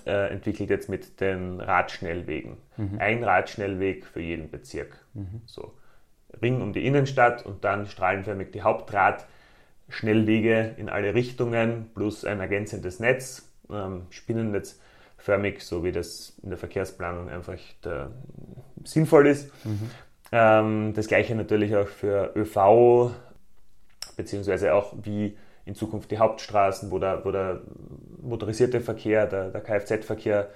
äh, 0.04 0.30
entwickelt 0.30 0.70
jetzt 0.70 0.88
mit 0.88 1.20
den 1.20 1.60
Radschnellwegen. 1.60 2.56
Mhm. 2.76 2.98
Ein 2.98 3.24
Radschnellweg 3.24 4.06
für 4.06 4.20
jeden 4.20 4.50
Bezirk. 4.50 5.04
Mhm. 5.14 5.42
So. 5.46 5.74
Ring 6.42 6.60
um 6.60 6.72
die 6.72 6.86
Innenstadt 6.86 7.44
und 7.46 7.64
dann 7.64 7.86
strahlenförmig 7.86 8.50
die 8.52 8.62
Hauptrad 8.62 9.26
Schnellwege 9.88 10.74
in 10.76 10.88
alle 10.88 11.14
Richtungen 11.14 11.90
plus 11.94 12.24
ein 12.24 12.40
ergänzendes 12.40 13.00
Netz, 13.00 13.48
ähm, 13.70 14.02
spinnennetzförmig, 14.10 15.64
so 15.64 15.84
wie 15.84 15.92
das 15.92 16.36
in 16.42 16.50
der 16.50 16.58
Verkehrsplanung 16.58 17.28
einfach 17.28 17.58
der, 17.84 18.10
sinnvoll 18.84 19.28
ist. 19.28 19.52
Mhm. 19.64 19.90
Ähm, 20.32 20.92
das 20.94 21.06
gleiche 21.06 21.34
natürlich 21.34 21.76
auch 21.76 21.86
für 21.86 22.32
ÖV, 22.34 23.12
beziehungsweise 24.16 24.74
auch 24.74 24.94
wie 25.02 25.36
in 25.64 25.74
Zukunft 25.74 26.10
die 26.10 26.18
Hauptstraßen, 26.18 26.90
wo 26.90 26.98
der, 26.98 27.24
wo 27.24 27.30
der 27.30 27.60
motorisierte 28.22 28.80
Verkehr, 28.80 29.26
der, 29.26 29.50
der 29.50 29.60
Kfz-Verkehr 29.60 30.48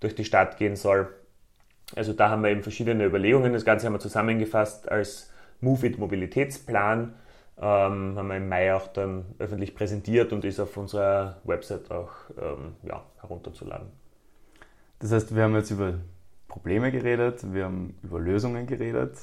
durch 0.00 0.14
die 0.14 0.24
Stadt 0.24 0.56
gehen 0.56 0.76
soll. 0.76 1.08
Also 1.94 2.12
da 2.12 2.30
haben 2.30 2.42
wir 2.42 2.50
eben 2.50 2.62
verschiedene 2.62 3.04
Überlegungen. 3.04 3.52
Das 3.52 3.64
Ganze 3.64 3.86
haben 3.86 3.94
wir 3.94 4.00
zusammengefasst 4.00 4.90
als 4.90 5.30
Move 5.60 5.86
It 5.86 5.98
Mobilitätsplan 5.98 7.14
ähm, 7.58 8.16
haben 8.16 8.28
wir 8.28 8.36
im 8.36 8.48
Mai 8.48 8.74
auch 8.74 8.88
dann 8.88 9.24
öffentlich 9.38 9.74
präsentiert 9.74 10.32
und 10.32 10.44
ist 10.44 10.60
auf 10.60 10.76
unserer 10.76 11.36
Website 11.44 11.90
auch 11.90 12.10
ähm, 12.40 12.76
ja, 12.82 13.02
herunterzuladen. 13.20 13.88
Das 14.98 15.12
heißt, 15.12 15.34
wir 15.34 15.42
haben 15.42 15.54
jetzt 15.56 15.70
über 15.70 15.94
Probleme 16.48 16.92
geredet, 16.92 17.52
wir 17.52 17.64
haben 17.64 17.98
über 18.02 18.20
Lösungen 18.20 18.66
geredet 18.66 19.16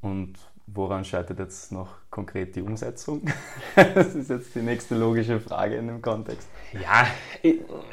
und 0.00 0.34
woran 0.66 1.04
scheitert 1.04 1.38
jetzt 1.38 1.72
noch 1.72 1.96
konkret 2.10 2.56
die 2.56 2.62
Umsetzung? 2.62 3.22
das 3.94 4.14
ist 4.14 4.30
jetzt 4.30 4.54
die 4.54 4.62
nächste 4.62 4.96
logische 4.96 5.40
Frage 5.40 5.76
in 5.76 5.86
dem 5.86 6.02
Kontext. 6.02 6.48
Ja, 6.72 7.06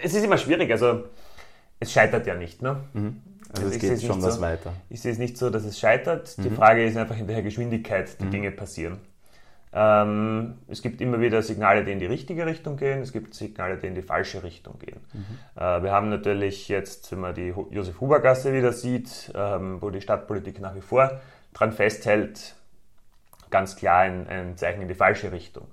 es 0.02 0.14
ist 0.14 0.24
immer 0.24 0.38
schwierig. 0.38 0.72
Also 0.72 1.04
es 1.80 1.92
scheitert 1.92 2.26
ja 2.26 2.36
nicht. 2.36 2.62
Ne? 2.62 2.84
Mhm. 2.94 3.22
Also, 3.50 3.66
also 3.66 3.76
es 3.76 3.82
geht 3.82 4.02
schon 4.02 4.22
was 4.22 4.36
so, 4.36 4.42
weiter. 4.42 4.74
Ich 4.90 5.02
sehe 5.02 5.12
es 5.12 5.20
nicht 5.20 5.38
so, 5.38 5.50
dass 5.50 5.64
es 5.64 5.80
scheitert. 5.80 6.38
Die 6.38 6.50
mhm. 6.50 6.56
Frage 6.56 6.84
ist 6.84 6.98
einfach, 6.98 7.18
in 7.18 7.28
welcher 7.28 7.44
Geschwindigkeit 7.44 8.20
die 8.20 8.26
mhm. 8.26 8.32
Dinge 8.32 8.52
passieren. 8.52 9.00
Ähm, 9.76 10.60
es 10.68 10.84
gibt 10.84 11.02
immer 11.02 11.20
wieder 11.20 11.42
Signale, 11.42 11.84
die 11.84 11.92
in 11.92 12.00
die 12.00 12.06
richtige 12.06 12.46
Richtung 12.46 12.78
gehen, 12.78 13.02
es 13.02 13.12
gibt 13.12 13.34
Signale, 13.34 13.78
die 13.78 13.88
in 13.88 13.96
die 13.96 14.04
falsche 14.04 14.44
Richtung 14.44 14.78
gehen. 14.78 15.00
Mhm. 15.14 15.26
Äh, 15.56 15.84
wir 15.84 15.92
haben 15.92 16.10
natürlich 16.10 16.68
jetzt, 16.68 17.12
wenn 17.12 17.20
man 17.20 17.34
die 17.34 17.54
Josef-Huber-Gasse 17.72 18.54
wieder 18.54 18.72
sieht, 18.72 19.32
ähm, 19.36 19.82
wo 19.82 19.90
die 19.90 20.02
Stadtpolitik 20.02 20.62
nach 20.62 20.76
wie 20.76 20.82
vor 20.82 21.20
dran 21.54 21.72
festhält, 21.72 22.56
ganz 23.50 23.76
klar 23.76 24.02
ein, 24.02 24.28
ein 24.28 24.58
Zeichen 24.58 24.82
in 24.82 24.88
die 24.88 24.96
falsche 24.96 25.32
Richtung. 25.32 25.66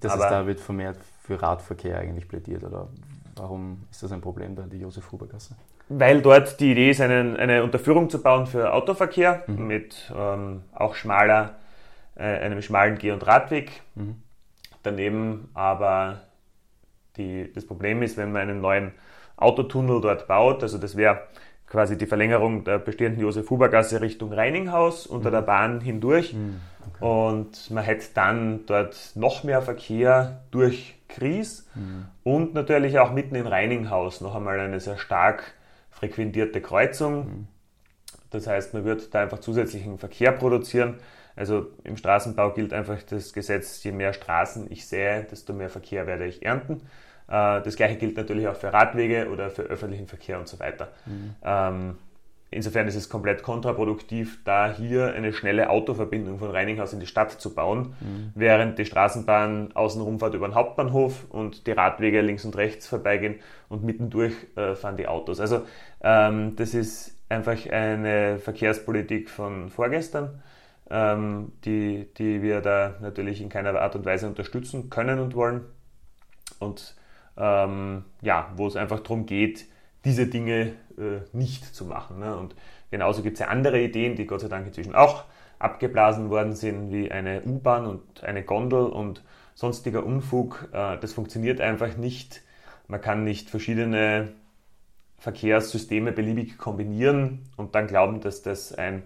Das 0.00 0.12
Aber, 0.12 0.24
ist, 0.24 0.30
da 0.30 0.46
wird 0.46 0.60
vermehrt 0.60 0.98
für 1.22 1.40
Radverkehr 1.40 1.98
eigentlich 1.98 2.28
plädiert, 2.28 2.64
oder 2.64 2.88
warum 3.36 3.84
ist 3.90 4.02
das 4.02 4.12
ein 4.12 4.22
Problem 4.22 4.56
da, 4.56 4.62
die 4.62 4.78
Josef-Huber-Gasse? 4.78 5.56
Weil 5.90 6.22
dort 6.22 6.58
die 6.58 6.72
Idee 6.72 6.90
ist, 6.90 7.02
einen, 7.02 7.36
eine 7.36 7.62
Unterführung 7.62 8.08
zu 8.08 8.22
bauen 8.22 8.46
für 8.46 8.72
Autoverkehr 8.72 9.44
mhm. 9.46 9.66
mit 9.66 10.12
ähm, 10.16 10.62
auch 10.72 10.94
schmaler 10.94 11.56
äh, 12.16 12.22
einem 12.22 12.62
schmalen 12.62 12.98
Geh- 12.98 13.12
und 13.12 13.26
Radweg. 13.26 13.82
Mhm. 13.94 14.16
Daneben 14.82 15.48
aber 15.54 16.22
die, 17.16 17.52
das 17.52 17.66
Problem 17.66 18.02
ist, 18.02 18.16
wenn 18.16 18.32
man 18.32 18.42
einen 18.42 18.60
neuen 18.60 18.92
Autotunnel 19.36 20.00
dort 20.00 20.26
baut, 20.26 20.62
also 20.62 20.78
das 20.78 20.96
wäre 20.96 21.22
quasi 21.66 21.96
die 21.96 22.06
Verlängerung 22.06 22.64
der 22.64 22.78
bestehenden 22.78 23.22
Josef-Huber-Gasse 23.22 24.02
Richtung 24.02 24.32
Reininghaus 24.32 25.06
unter 25.06 25.30
mhm. 25.30 25.32
der 25.32 25.42
Bahn 25.42 25.80
hindurch. 25.80 26.34
Mhm. 26.34 26.60
Okay. 26.86 27.04
Und 27.04 27.70
man 27.70 27.84
hätte 27.84 28.06
dann 28.12 28.66
dort 28.66 29.12
noch 29.14 29.42
mehr 29.42 29.62
Verkehr 29.62 30.42
durch 30.50 30.96
Gries 31.08 31.66
mhm. 31.74 32.06
und 32.24 32.54
natürlich 32.54 32.98
auch 32.98 33.12
mitten 33.12 33.34
in 33.34 33.46
Reininghaus 33.46 34.20
noch 34.20 34.34
einmal 34.34 34.60
eine 34.60 34.80
sehr 34.80 34.98
stark 34.98 35.54
frequentierte 35.90 36.60
Kreuzung. 36.60 37.16
Mhm. 37.16 37.48
Das 38.30 38.46
heißt, 38.46 38.74
man 38.74 38.84
wird 38.84 39.14
da 39.14 39.22
einfach 39.22 39.38
zusätzlichen 39.38 39.98
Verkehr 39.98 40.32
produzieren. 40.32 40.96
Also 41.36 41.66
im 41.84 41.96
Straßenbau 41.96 42.52
gilt 42.52 42.72
einfach 42.72 43.02
das 43.02 43.32
Gesetz, 43.32 43.82
je 43.84 43.92
mehr 43.92 44.12
Straßen 44.12 44.70
ich 44.70 44.86
sehe, 44.86 45.26
desto 45.30 45.52
mehr 45.52 45.70
Verkehr 45.70 46.06
werde 46.06 46.26
ich 46.26 46.44
ernten. 46.44 46.82
Äh, 47.28 47.62
das 47.62 47.76
gleiche 47.76 47.96
gilt 47.96 48.16
natürlich 48.16 48.48
auch 48.48 48.56
für 48.56 48.72
Radwege 48.72 49.30
oder 49.30 49.50
für 49.50 49.62
öffentlichen 49.62 50.06
Verkehr 50.06 50.38
und 50.38 50.48
so 50.48 50.60
weiter. 50.60 50.88
Mhm. 51.06 51.34
Ähm, 51.42 51.98
insofern 52.50 52.86
ist 52.86 52.94
es 52.94 53.08
komplett 53.08 53.42
kontraproduktiv, 53.42 54.40
da 54.44 54.70
hier 54.70 55.14
eine 55.14 55.32
schnelle 55.32 55.70
Autoverbindung 55.70 56.38
von 56.38 56.50
Reininghaus 56.50 56.92
in 56.92 57.00
die 57.00 57.06
Stadt 57.06 57.32
zu 57.32 57.54
bauen, 57.54 57.94
mhm. 58.00 58.32
während 58.34 58.78
die 58.78 58.84
Straßenbahn 58.84 59.72
außenrum 59.74 60.18
fährt 60.18 60.34
über 60.34 60.46
den 60.46 60.54
Hauptbahnhof 60.54 61.26
und 61.30 61.66
die 61.66 61.72
Radwege 61.72 62.20
links 62.20 62.44
und 62.44 62.56
rechts 62.56 62.86
vorbeigehen 62.86 63.36
und 63.68 63.82
mittendurch 63.82 64.34
äh, 64.56 64.74
fahren 64.74 64.96
die 64.98 65.08
Autos. 65.08 65.40
Also 65.40 65.62
ähm, 66.02 66.54
das 66.56 66.74
ist 66.74 67.16
einfach 67.28 67.58
eine 67.70 68.38
Verkehrspolitik 68.38 69.30
von 69.30 69.70
vorgestern, 69.70 70.42
ähm, 70.90 71.52
die, 71.64 72.08
die 72.18 72.42
wir 72.42 72.60
da 72.60 72.96
natürlich 73.00 73.40
in 73.40 73.48
keiner 73.48 73.78
Art 73.80 73.96
und 73.96 74.04
Weise 74.04 74.26
unterstützen 74.26 74.90
können 74.90 75.18
und 75.18 75.34
wollen. 75.34 75.62
Und 76.58 76.96
ähm, 77.36 78.04
ja, 78.20 78.52
wo 78.56 78.66
es 78.66 78.76
einfach 78.76 79.00
darum 79.00 79.26
geht, 79.26 79.66
diese 80.04 80.26
Dinge 80.26 80.74
äh, 80.98 81.20
nicht 81.32 81.74
zu 81.74 81.84
machen. 81.84 82.18
Ne? 82.18 82.36
Und 82.36 82.54
genauso 82.90 83.22
gibt 83.22 83.34
es 83.34 83.40
ja 83.40 83.48
andere 83.48 83.80
Ideen, 83.80 84.16
die 84.16 84.26
Gott 84.26 84.40
sei 84.40 84.48
Dank 84.48 84.66
inzwischen 84.66 84.94
auch 84.94 85.24
abgeblasen 85.58 86.28
worden 86.28 86.54
sind, 86.54 86.92
wie 86.92 87.10
eine 87.10 87.42
U-Bahn 87.42 87.86
und 87.86 88.24
eine 88.24 88.42
Gondel 88.42 88.86
und 88.86 89.22
sonstiger 89.54 90.04
Unfug. 90.04 90.68
Äh, 90.72 90.98
das 90.98 91.12
funktioniert 91.12 91.60
einfach 91.60 91.96
nicht. 91.96 92.42
Man 92.88 93.00
kann 93.00 93.24
nicht 93.24 93.48
verschiedene 93.48 94.32
Verkehrssysteme 95.18 96.10
beliebig 96.10 96.58
kombinieren 96.58 97.44
und 97.56 97.76
dann 97.76 97.86
glauben, 97.86 98.20
dass 98.20 98.42
das 98.42 98.74
ein 98.74 99.04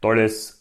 tolles 0.00 0.55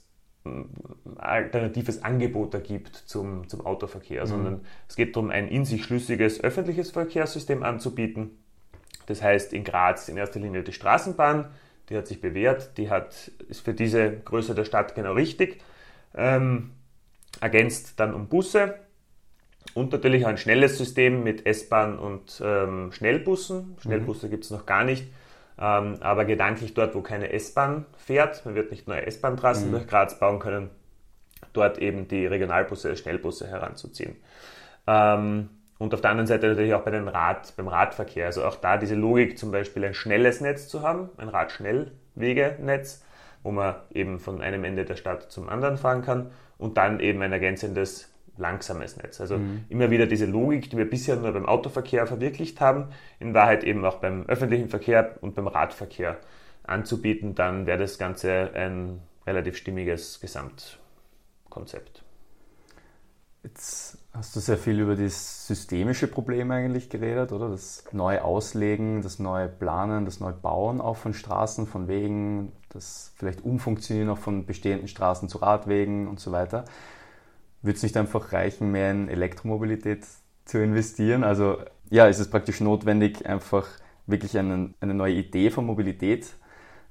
alternatives 1.17 2.03
Angebot 2.03 2.53
ergibt 2.53 2.95
zum, 2.95 3.47
zum 3.49 3.65
Autoverkehr, 3.65 4.23
mhm. 4.23 4.29
sondern 4.29 4.61
es 4.87 4.95
geht 4.95 5.15
darum, 5.15 5.29
ein 5.29 5.47
in 5.47 5.65
sich 5.65 5.83
schlüssiges 5.83 6.43
öffentliches 6.43 6.91
Verkehrssystem 6.91 7.63
anzubieten. 7.63 8.37
Das 9.07 9.21
heißt 9.21 9.53
in 9.53 9.63
Graz 9.63 10.09
in 10.09 10.17
erster 10.17 10.39
Linie 10.39 10.63
die 10.63 10.73
Straßenbahn, 10.73 11.49
die 11.89 11.97
hat 11.97 12.07
sich 12.07 12.21
bewährt, 12.21 12.77
die 12.77 12.89
hat, 12.89 13.31
ist 13.47 13.61
für 13.61 13.73
diese 13.73 14.11
Größe 14.11 14.55
der 14.55 14.65
Stadt 14.65 14.95
genau 14.95 15.13
richtig, 15.13 15.61
ähm, 16.15 16.71
ergänzt 17.41 17.99
dann 17.99 18.13
um 18.13 18.27
Busse 18.27 18.75
und 19.73 19.91
natürlich 19.91 20.25
ein 20.25 20.37
schnelles 20.37 20.77
System 20.77 21.23
mit 21.23 21.45
S-Bahn 21.45 21.99
und 21.99 22.41
ähm, 22.43 22.91
Schnellbussen. 22.91 23.77
Schnellbusse 23.81 24.27
mhm. 24.27 24.31
gibt 24.31 24.45
es 24.45 24.51
noch 24.51 24.65
gar 24.65 24.83
nicht 24.83 25.05
ähm, 25.59 25.97
aber 26.01 26.25
gedanklich 26.25 26.73
dort, 26.73 26.95
wo 26.95 27.01
keine 27.01 27.31
S-Bahn 27.31 27.85
fährt, 27.97 28.45
man 28.45 28.55
wird 28.55 28.71
nicht 28.71 28.87
neue 28.87 29.05
S-Bahn-Trassen 29.05 29.67
mhm. 29.67 29.71
durch 29.71 29.87
Graz 29.87 30.19
bauen 30.19 30.39
können, 30.39 30.69
dort 31.53 31.77
eben 31.77 32.07
die 32.07 32.25
Regionalbusse, 32.25 32.95
Schnellbusse 32.97 33.47
heranzuziehen. 33.47 34.15
Ähm, 34.87 35.49
und 35.77 35.93
auf 35.93 36.01
der 36.01 36.11
anderen 36.11 36.27
Seite 36.27 36.47
natürlich 36.47 36.73
auch 36.73 36.83
bei 36.83 36.91
den 36.91 37.07
Rad, 37.07 37.53
beim 37.57 37.67
Radverkehr. 37.67 38.27
Also 38.27 38.45
auch 38.45 38.55
da 38.55 38.77
diese 38.77 38.95
Logik, 38.95 39.37
zum 39.37 39.51
Beispiel 39.51 39.83
ein 39.83 39.93
schnelles 39.93 40.41
Netz 40.41 40.67
zu 40.67 40.81
haben, 40.81 41.09
ein 41.17 41.27
Radschnellwegenetz, 41.27 43.03
wo 43.43 43.51
man 43.51 43.75
eben 43.93 44.19
von 44.19 44.41
einem 44.41 44.63
Ende 44.63 44.85
der 44.85 44.95
Stadt 44.95 45.31
zum 45.31 45.49
anderen 45.49 45.77
fahren 45.77 46.01
kann 46.01 46.31
und 46.57 46.77
dann 46.77 46.99
eben 46.99 47.21
ein 47.21 47.31
ergänzendes 47.31 48.14
langsames 48.37 48.97
Netz. 48.97 49.21
Also 49.21 49.37
mhm. 49.37 49.65
immer 49.69 49.89
wieder 49.91 50.07
diese 50.07 50.25
Logik, 50.25 50.69
die 50.69 50.77
wir 50.77 50.89
bisher 50.89 51.15
nur 51.15 51.31
beim 51.31 51.45
Autoverkehr 51.45 52.07
verwirklicht 52.07 52.61
haben, 52.61 52.89
in 53.19 53.33
Wahrheit 53.33 53.63
eben 53.63 53.83
auch 53.85 53.97
beim 53.97 54.25
öffentlichen 54.27 54.69
Verkehr 54.69 55.17
und 55.21 55.35
beim 55.35 55.47
Radverkehr 55.47 56.17
anzubieten, 56.63 57.35
dann 57.35 57.65
wäre 57.65 57.77
das 57.77 57.97
Ganze 57.97 58.51
ein 58.53 59.01
relativ 59.25 59.57
stimmiges 59.57 60.19
Gesamtkonzept. 60.19 62.03
Jetzt 63.43 63.99
hast 64.11 64.35
du 64.35 64.39
sehr 64.39 64.57
viel 64.57 64.79
über 64.79 64.95
das 64.95 65.45
systemische 65.45 66.07
Problem 66.07 66.49
eigentlich 66.49 66.89
geredet, 66.89 67.31
oder? 67.31 67.49
Das 67.49 67.83
neue 67.91 68.23
Auslegen, 68.23 69.03
das 69.03 69.19
neue 69.19 69.47
Planen, 69.47 70.05
das 70.05 70.19
neue 70.19 70.33
Bauen 70.33 70.81
auch 70.81 70.97
von 70.97 71.13
Straßen, 71.13 71.67
von 71.67 71.87
Wegen, 71.87 72.51
das 72.69 73.13
vielleicht 73.17 73.45
Umfunktionieren 73.45 74.09
auch 74.09 74.17
von 74.17 74.47
bestehenden 74.47 74.87
Straßen 74.87 75.29
zu 75.29 75.37
Radwegen 75.37 76.07
und 76.07 76.19
so 76.19 76.31
weiter. 76.31 76.65
Würde 77.65 77.77
es 77.77 77.83
nicht 77.83 77.97
einfach 77.97 78.31
reichen, 78.31 78.71
mehr 78.71 78.91
in 78.91 79.09
Elektromobilität 79.09 80.05
zu 80.45 80.61
investieren? 80.61 81.23
Also 81.23 81.57
ja, 81.89 82.05
ist 82.05 82.19
es 82.19 82.29
praktisch 82.29 82.61
notwendig, 82.61 83.25
einfach 83.25 83.67
wirklich 84.05 84.37
einen, 84.37 84.75
eine 84.81 84.93
neue 84.93 85.15
Idee 85.15 85.49
von 85.49 85.65
Mobilität 85.65 86.27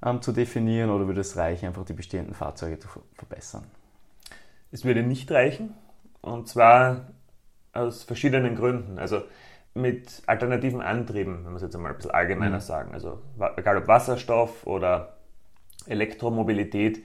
ähm, 0.04 0.20
zu 0.20 0.32
definieren 0.32 0.90
oder 0.90 1.06
würde 1.06 1.20
es 1.20 1.36
reichen, 1.36 1.66
einfach 1.66 1.84
die 1.84 1.92
bestehenden 1.92 2.34
Fahrzeuge 2.34 2.80
zu 2.80 2.88
verbessern? 3.14 3.64
Es 4.72 4.84
würde 4.84 5.04
nicht 5.04 5.30
reichen 5.30 5.74
und 6.20 6.48
zwar 6.48 7.06
aus 7.72 8.02
verschiedenen 8.02 8.56
Gründen. 8.56 8.98
Also 8.98 9.22
mit 9.74 10.22
alternativen 10.26 10.80
Antrieben, 10.80 11.44
wenn 11.44 11.52
wir 11.52 11.56
es 11.56 11.62
jetzt 11.62 11.76
einmal 11.76 11.92
ein 11.92 11.96
bisschen 11.96 12.12
allgemeiner 12.12 12.56
mhm. 12.56 12.62
sagen, 12.62 12.94
also 12.94 13.20
egal 13.56 13.76
ob 13.76 13.86
Wasserstoff 13.86 14.66
oder 14.66 15.18
Elektromobilität, 15.86 17.04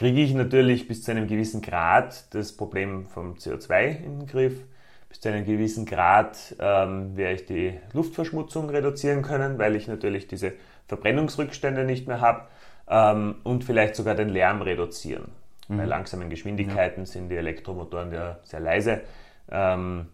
kriege 0.00 0.22
ich 0.22 0.32
natürlich 0.32 0.88
bis 0.88 1.02
zu 1.02 1.10
einem 1.10 1.26
gewissen 1.26 1.60
Grad 1.60 2.34
das 2.34 2.56
Problem 2.56 3.04
vom 3.04 3.34
CO2 3.34 4.02
in 4.02 4.20
den 4.20 4.26
Griff. 4.26 4.64
Bis 5.10 5.20
zu 5.20 5.28
einem 5.28 5.44
gewissen 5.44 5.84
Grad 5.84 6.56
ähm, 6.58 7.18
werde 7.18 7.34
ich 7.34 7.44
die 7.44 7.78
Luftverschmutzung 7.92 8.70
reduzieren 8.70 9.20
können, 9.20 9.58
weil 9.58 9.76
ich 9.76 9.88
natürlich 9.88 10.26
diese 10.26 10.54
Verbrennungsrückstände 10.86 11.84
nicht 11.84 12.08
mehr 12.08 12.22
habe 12.22 12.46
ähm, 12.88 13.34
und 13.44 13.62
vielleicht 13.62 13.94
sogar 13.94 14.14
den 14.14 14.30
Lärm 14.30 14.62
reduzieren. 14.62 15.32
Mhm. 15.68 15.76
Bei 15.76 15.84
langsamen 15.84 16.30
Geschwindigkeiten 16.30 17.02
ja. 17.02 17.06
sind 17.06 17.28
die 17.28 17.36
Elektromotoren 17.36 18.10
ja 18.10 18.38
sehr 18.44 18.60
leise, 18.60 19.02
ähm, 19.50 20.06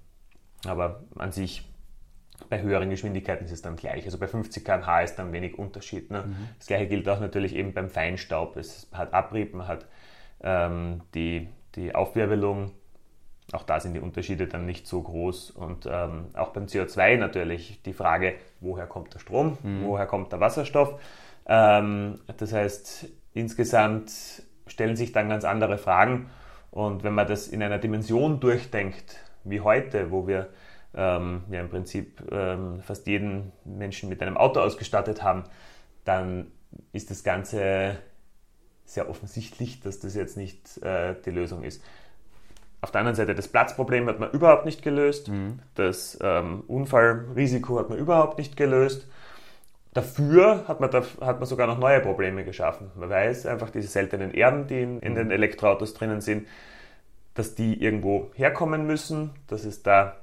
aber 0.67 1.05
an 1.17 1.31
sich 1.31 1.65
bei 2.49 2.61
höheren 2.61 2.91
Geschwindigkeiten 2.91 3.45
ist 3.45 3.53
es 3.53 3.63
dann 3.63 3.77
gleich. 3.77 4.05
Also 4.05 4.19
bei 4.19 4.29
50 4.29 4.65
km/h 4.65 5.03
ist 5.03 5.17
dann 5.17 5.33
wenig 5.33 5.59
Unterschied. 5.59 6.11
Ne? 6.11 6.25
Mhm. 6.27 6.49
Das 6.59 6.67
gleiche 6.67 6.87
gilt 6.87 7.09
auch 7.09 7.21
natürlich 7.21 7.55
eben 7.55 7.73
beim 7.73 7.91
Feinstaub. 7.91 8.57
Es 8.57 8.89
hat 8.93 9.15
Abrieb, 9.15 9.55
man 9.55 9.69
hat 9.69 9.87
ähm, 10.43 11.03
die, 11.15 11.49
die 11.75 11.95
Aufwirbelung. 11.95 12.73
Auch 13.53 13.63
da 13.63 13.79
sind 13.81 13.95
die 13.95 14.01
Unterschiede 14.01 14.47
dann 14.49 14.67
nicht 14.67 14.87
so 14.87 15.03
groß. 15.03 15.51
Und 15.53 15.87
ähm, 15.91 16.27
auch 16.35 16.51
beim 16.51 16.67
CO2 16.67 17.17
natürlich 17.17 17.83
die 17.83 17.93
Frage, 17.93 18.35
woher 18.61 18.87
kommt 18.87 19.15
der 19.15 19.19
Strom, 19.21 19.59
mhm. 19.63 19.85
woher 19.85 20.07
kommt 20.07 20.33
der 20.33 20.41
Wasserstoff. 20.41 21.01
Ähm, 21.47 22.21
das 22.37 22.53
heißt, 22.53 23.09
insgesamt 23.35 24.11
stellen 24.67 24.97
sich 24.97 25.13
dann 25.13 25.29
ganz 25.29 25.45
andere 25.45 25.79
Fragen. 25.79 26.31
Und 26.71 27.05
wenn 27.05 27.15
man 27.15 27.27
das 27.27 27.49
in 27.49 27.63
einer 27.63 27.79
Dimension 27.79 28.41
durchdenkt, 28.41 29.17
wie 29.45 29.61
heute, 29.61 30.11
wo 30.11 30.27
wir 30.27 30.49
ähm, 30.97 31.45
ja 31.51 31.61
im 31.61 31.69
Prinzip 31.69 32.23
ähm, 32.31 32.81
fast 32.83 33.07
jeden 33.07 33.53
Menschen 33.65 34.09
mit 34.09 34.23
einem 34.23 34.37
Auto 34.37 34.61
ausgestattet 34.61 35.23
haben, 35.23 35.45
dann 36.05 36.53
ist 36.93 37.11
das 37.11 37.23
Ganze 37.23 37.97
sehr 38.85 39.09
offensichtlich, 39.11 39.81
dass 39.81 40.01
das 40.01 40.15
jetzt 40.15 40.37
nicht 40.37 40.83
äh, 40.83 41.15
die 41.25 41.31
Lösung 41.31 41.63
ist. 41.63 41.83
Auf 42.81 42.91
der 42.91 43.01
anderen 43.01 43.17
Seite, 43.17 43.35
das 43.35 43.49
Platzproblem 43.49 44.07
hat 44.09 44.21
man 44.21 44.31
überhaupt 44.31 44.65
nicht 44.65 44.83
gelöst, 44.83 45.29
mhm. 45.29 45.61
das 45.75 46.19
ähm, 46.23 46.63
Unfallrisiko 46.69 47.79
hat 47.79 47.89
man 47.89 47.99
überhaupt 47.99 48.39
nicht 48.39 48.57
gelöst. 48.57 49.09
Dafür 49.93 50.69
hat 50.69 50.79
man, 50.79 50.91
da, 50.91 51.03
hat 51.21 51.41
man 51.41 51.47
sogar 51.47 51.67
noch 51.67 51.79
neue 51.79 52.01
Probleme 52.01 52.45
geschaffen. 52.45 52.91
Man 52.97 53.09
weiß 53.09 53.47
einfach, 53.47 53.71
diese 53.71 53.89
seltenen 53.89 54.31
Erden, 54.31 54.67
die 54.67 54.83
in, 54.83 55.01
in 55.01 55.13
mhm. 55.13 55.17
den 55.17 55.31
Elektroautos 55.31 55.95
drinnen 55.95 56.21
sind, 56.21 56.47
dass 57.35 57.55
die 57.55 57.83
irgendwo 57.83 58.31
herkommen 58.35 58.87
müssen, 58.87 59.31
dass 59.47 59.65
es 59.65 59.83
da 59.83 60.17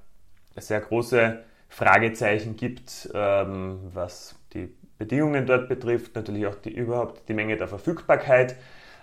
sehr 0.62 0.82
große 0.82 1.44
Fragezeichen 1.70 2.56
gibt, 2.56 3.10
ähm, 3.14 3.80
was 3.94 4.36
die 4.54 4.70
Bedingungen 4.98 5.46
dort 5.46 5.68
betrifft, 5.68 6.16
natürlich 6.16 6.46
auch 6.48 6.56
die, 6.56 6.74
überhaupt 6.74 7.28
die 7.28 7.34
Menge 7.34 7.58
der 7.58 7.68
Verfügbarkeit. 7.68 8.56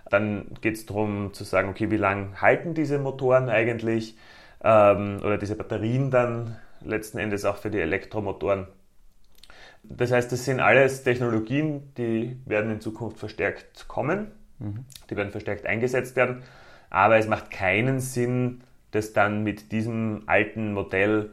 Dann 0.08 0.46
geht 0.60 0.76
es 0.76 0.86
darum 0.86 1.34
zu 1.34 1.44
sagen, 1.44 1.68
okay, 1.68 1.90
wie 1.90 1.96
lange 1.96 2.40
halten 2.40 2.74
diese 2.74 2.98
Motoren 2.98 3.48
eigentlich 3.48 4.16
ähm, 4.62 5.20
oder 5.22 5.38
diese 5.38 5.56
Batterien 5.56 6.10
dann 6.10 6.56
letzten 6.80 7.18
Endes 7.18 7.44
auch 7.44 7.56
für 7.56 7.70
die 7.70 7.80
Elektromotoren. 7.80 8.66
Das 9.82 10.12
heißt, 10.12 10.30
das 10.30 10.44
sind 10.44 10.60
alles 10.60 11.04
Technologien, 11.04 11.92
die 11.96 12.38
werden 12.44 12.70
in 12.70 12.80
Zukunft 12.80 13.18
verstärkt 13.18 13.88
kommen, 13.88 14.30
mhm. 14.58 14.84
die 15.08 15.16
werden 15.16 15.30
verstärkt 15.30 15.66
eingesetzt 15.66 16.16
werden, 16.16 16.42
aber 16.90 17.16
es 17.16 17.26
macht 17.26 17.50
keinen 17.50 18.00
Sinn, 18.00 18.62
das 18.90 19.12
dann 19.12 19.42
mit 19.42 19.72
diesem 19.72 20.24
alten 20.26 20.72
Modell 20.72 21.30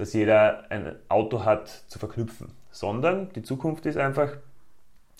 dass 0.00 0.14
jeder 0.14 0.64
ein 0.70 0.96
Auto 1.08 1.44
hat, 1.44 1.68
zu 1.68 1.98
verknüpfen, 1.98 2.48
sondern 2.70 3.30
die 3.34 3.42
Zukunft 3.42 3.84
ist 3.84 3.98
einfach, 3.98 4.32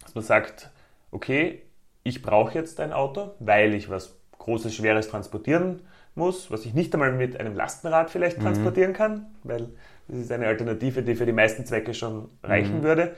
dass 0.02 0.14
man 0.14 0.24
sagt, 0.24 0.70
okay, 1.10 1.62
ich 2.02 2.22
brauche 2.22 2.54
jetzt 2.54 2.80
ein 2.80 2.92
Auto, 2.92 3.32
weil 3.40 3.74
ich 3.74 3.90
was 3.90 4.16
Großes, 4.38 4.74
Schweres 4.74 5.08
transportieren 5.08 5.82
muss, 6.14 6.50
was 6.50 6.64
ich 6.64 6.72
nicht 6.72 6.94
einmal 6.94 7.12
mit 7.12 7.38
einem 7.38 7.54
Lastenrad 7.54 8.10
vielleicht 8.10 8.38
mhm. 8.38 8.42
transportieren 8.42 8.94
kann, 8.94 9.26
weil 9.44 9.68
das 10.08 10.18
ist 10.18 10.32
eine 10.32 10.46
Alternative, 10.46 11.02
die 11.02 11.14
für 11.14 11.26
die 11.26 11.32
meisten 11.32 11.66
Zwecke 11.66 11.92
schon 11.92 12.30
reichen 12.42 12.78
mhm. 12.78 12.82
würde. 12.82 13.14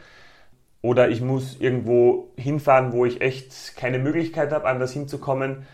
Oder 0.82 1.10
ich 1.10 1.20
muss 1.20 1.60
irgendwo 1.60 2.32
hinfahren, 2.36 2.92
wo 2.92 3.06
ich 3.06 3.20
echt 3.20 3.76
keine 3.76 4.00
Möglichkeit 4.00 4.50
habe, 4.50 4.66
anders 4.66 4.92
hinzukommen. 4.92 5.64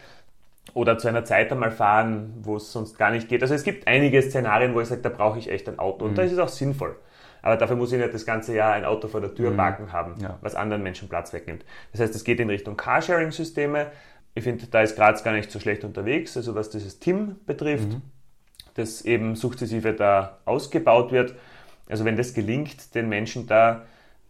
Oder 0.78 0.96
zu 0.96 1.08
einer 1.08 1.24
Zeit 1.24 1.50
einmal 1.50 1.72
fahren, 1.72 2.34
wo 2.42 2.54
es 2.54 2.70
sonst 2.70 2.96
gar 2.96 3.10
nicht 3.10 3.28
geht. 3.28 3.42
Also 3.42 3.52
es 3.52 3.64
gibt 3.64 3.88
einige 3.88 4.22
Szenarien, 4.22 4.74
wo 4.74 4.80
ich 4.80 4.86
sage, 4.86 5.02
da 5.02 5.08
brauche 5.08 5.36
ich 5.36 5.50
echt 5.50 5.68
ein 5.68 5.80
Auto. 5.80 6.04
Und 6.04 6.12
mhm. 6.12 6.14
da 6.14 6.22
ist 6.22 6.30
es 6.30 6.38
auch 6.38 6.48
sinnvoll. 6.48 6.94
Aber 7.42 7.56
dafür 7.56 7.74
muss 7.74 7.90
ich 7.90 7.98
nicht 7.98 8.14
das 8.14 8.24
ganze 8.24 8.54
Jahr 8.54 8.74
ein 8.74 8.84
Auto 8.84 9.08
vor 9.08 9.20
der 9.20 9.34
Tür 9.34 9.50
mhm. 9.50 9.56
parken 9.56 9.92
haben, 9.92 10.14
ja. 10.20 10.38
was 10.40 10.54
anderen 10.54 10.84
Menschen 10.84 11.08
Platz 11.08 11.32
wegnimmt. 11.32 11.64
Das 11.90 12.00
heißt, 12.00 12.14
es 12.14 12.22
geht 12.22 12.38
in 12.38 12.48
Richtung 12.48 12.76
Carsharing-Systeme. 12.76 13.88
Ich 14.34 14.44
finde, 14.44 14.68
da 14.68 14.82
ist 14.82 14.94
Graz 14.94 15.24
gar 15.24 15.32
nicht 15.32 15.50
so 15.50 15.58
schlecht 15.58 15.82
unterwegs, 15.82 16.36
also 16.36 16.54
was 16.54 16.70
dieses 16.70 17.00
Team 17.00 17.40
betrifft, 17.44 17.88
mhm. 17.88 18.02
das 18.74 19.02
eben 19.02 19.34
sukzessive 19.34 19.94
da 19.94 20.38
ausgebaut 20.44 21.10
wird. 21.10 21.34
Also 21.88 22.04
wenn 22.04 22.16
das 22.16 22.34
gelingt, 22.34 22.94
den 22.94 23.08
Menschen 23.08 23.48
da 23.48 23.82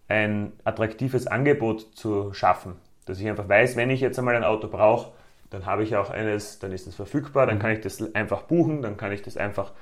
ein 0.08 0.54
attraktives 0.64 1.26
Angebot 1.26 1.94
zu 1.94 2.32
schaffen, 2.32 2.76
dass 3.04 3.20
ich 3.20 3.28
einfach 3.28 3.50
weiß, 3.50 3.76
wenn 3.76 3.90
ich 3.90 4.00
jetzt 4.00 4.18
einmal 4.18 4.34
ein 4.34 4.44
Auto 4.44 4.68
brauche, 4.68 5.12
dann 5.50 5.66
habe 5.66 5.82
ich 5.82 5.96
auch 5.96 6.10
eines, 6.10 6.58
dann 6.58 6.72
ist 6.72 6.86
es 6.86 6.94
verfügbar, 6.94 7.46
dann 7.46 7.56
mhm. 7.56 7.60
kann 7.60 7.70
ich 7.72 7.80
das 7.80 8.14
einfach 8.14 8.42
buchen, 8.42 8.82
dann 8.82 8.96
kann 8.96 9.12
ich 9.12 9.22
das 9.22 9.36
einfach 9.36 9.72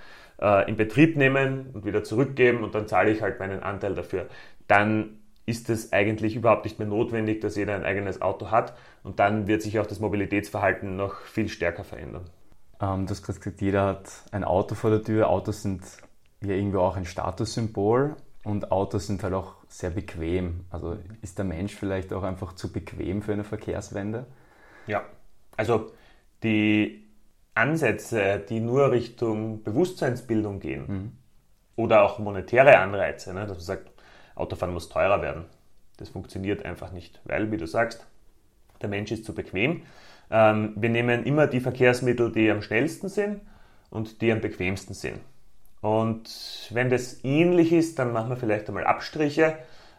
äh, 0.41 0.69
in 0.69 0.77
Betrieb 0.77 1.17
nehmen 1.17 1.71
und 1.73 1.85
wieder 1.85 2.05
zurückgeben 2.05 2.63
und 2.63 2.75
dann 2.75 2.87
zahle 2.89 3.11
ich 3.11 3.23
halt 3.23 3.41
meinen 3.41 3.63
Anteil 3.63 3.95
dafür. 3.95 4.27
Dann 4.69 5.21
ist 5.47 5.71
es 5.71 5.93
eigentlich 5.93 6.35
überhaupt 6.35 6.65
nicht 6.65 6.79
mehr 6.79 6.89
notwendig, 6.89 7.41
dass 7.41 7.57
jeder 7.57 7.75
ein 7.75 7.85
eigenes 7.85 8.21
Auto 8.21 8.51
hat 8.51 8.77
und 9.05 9.21
dann 9.21 9.47
wird 9.47 9.63
sich 9.63 9.79
auch 9.79 9.87
das 9.87 10.01
Mobilitätsverhalten 10.01 10.97
noch 10.97 11.21
viel 11.21 11.49
stärker 11.49 11.85
verändern. 11.85 12.25
Ähm, 12.81 13.07
du 13.07 13.11
hast 13.11 13.23
gerade 13.23 13.39
gesagt, 13.39 13.61
jeder 13.61 13.87
hat 13.87 14.11
ein 14.33 14.45
Auto 14.45 14.75
vor 14.75 14.91
der 14.91 15.03
Tür. 15.03 15.31
Autos 15.31 15.63
sind 15.63 15.83
ja 16.43 16.55
irgendwie 16.55 16.79
auch 16.79 16.97
ein 16.97 17.05
Statussymbol 17.05 18.17
und 18.45 18.71
Autos 18.73 19.07
sind 19.07 19.23
halt 19.23 19.35
auch 19.35 19.55
sehr 19.69 19.91
bequem. 19.91 20.65
Also 20.71 20.99
ist 21.23 21.39
der 21.39 21.45
Mensch 21.45 21.75
vielleicht 21.75 22.13
auch 22.13 22.25
einfach 22.25 22.55
zu 22.55 22.73
bequem 22.73 23.23
für 23.23 23.33
eine 23.33 23.45
Verkehrswende? 23.45 24.27
Ja, 24.87 25.05
also 25.57 25.93
die 26.43 27.07
Ansätze, 27.55 28.39
die 28.49 28.61
nur 28.61 28.91
Richtung 28.91 29.63
Bewusstseinsbildung 29.63 30.61
gehen 30.61 30.85
mhm. 30.87 31.13
oder 31.77 32.03
auch 32.03 32.19
monetäre 32.19 32.79
Anreize, 32.79 33.33
ne, 33.33 33.47
dass 33.47 33.57
man 33.57 33.61
sagt, 33.61 33.91
Autofahren 34.35 34.75
muss 34.75 34.89
teurer 34.89 35.23
werden, 35.23 35.47
das 35.97 36.11
funktioniert 36.11 36.65
einfach 36.65 36.93
nicht, 36.93 37.21
weil, 37.25 37.51
wie 37.51 37.57
du 37.57 37.67
sagst, 37.67 38.07
der 38.83 38.91
Mensch 38.91 39.11
ist 39.11 39.25
zu 39.25 39.35
bequem. 39.35 39.83
Ähm, 40.31 40.75
wir 40.77 40.91
nehmen 40.91 41.25
immer 41.25 41.47
die 41.47 41.61
Verkehrsmittel, 41.61 42.31
die 42.33 42.51
am 42.51 42.61
schnellsten 42.61 43.09
sind 43.09 43.41
und 43.91 44.21
die 44.21 44.31
am 44.33 44.41
bequemsten 44.41 44.95
sind. 44.95 45.21
Und 45.81 46.69
wenn 46.71 46.91
das 46.91 47.25
ähnlich 47.25 47.73
ist, 47.73 47.99
dann 47.99 48.13
machen 48.13 48.31
wir 48.31 48.37
vielleicht 48.37 48.69
einmal 48.69 48.85
Abstriche. 48.85 49.57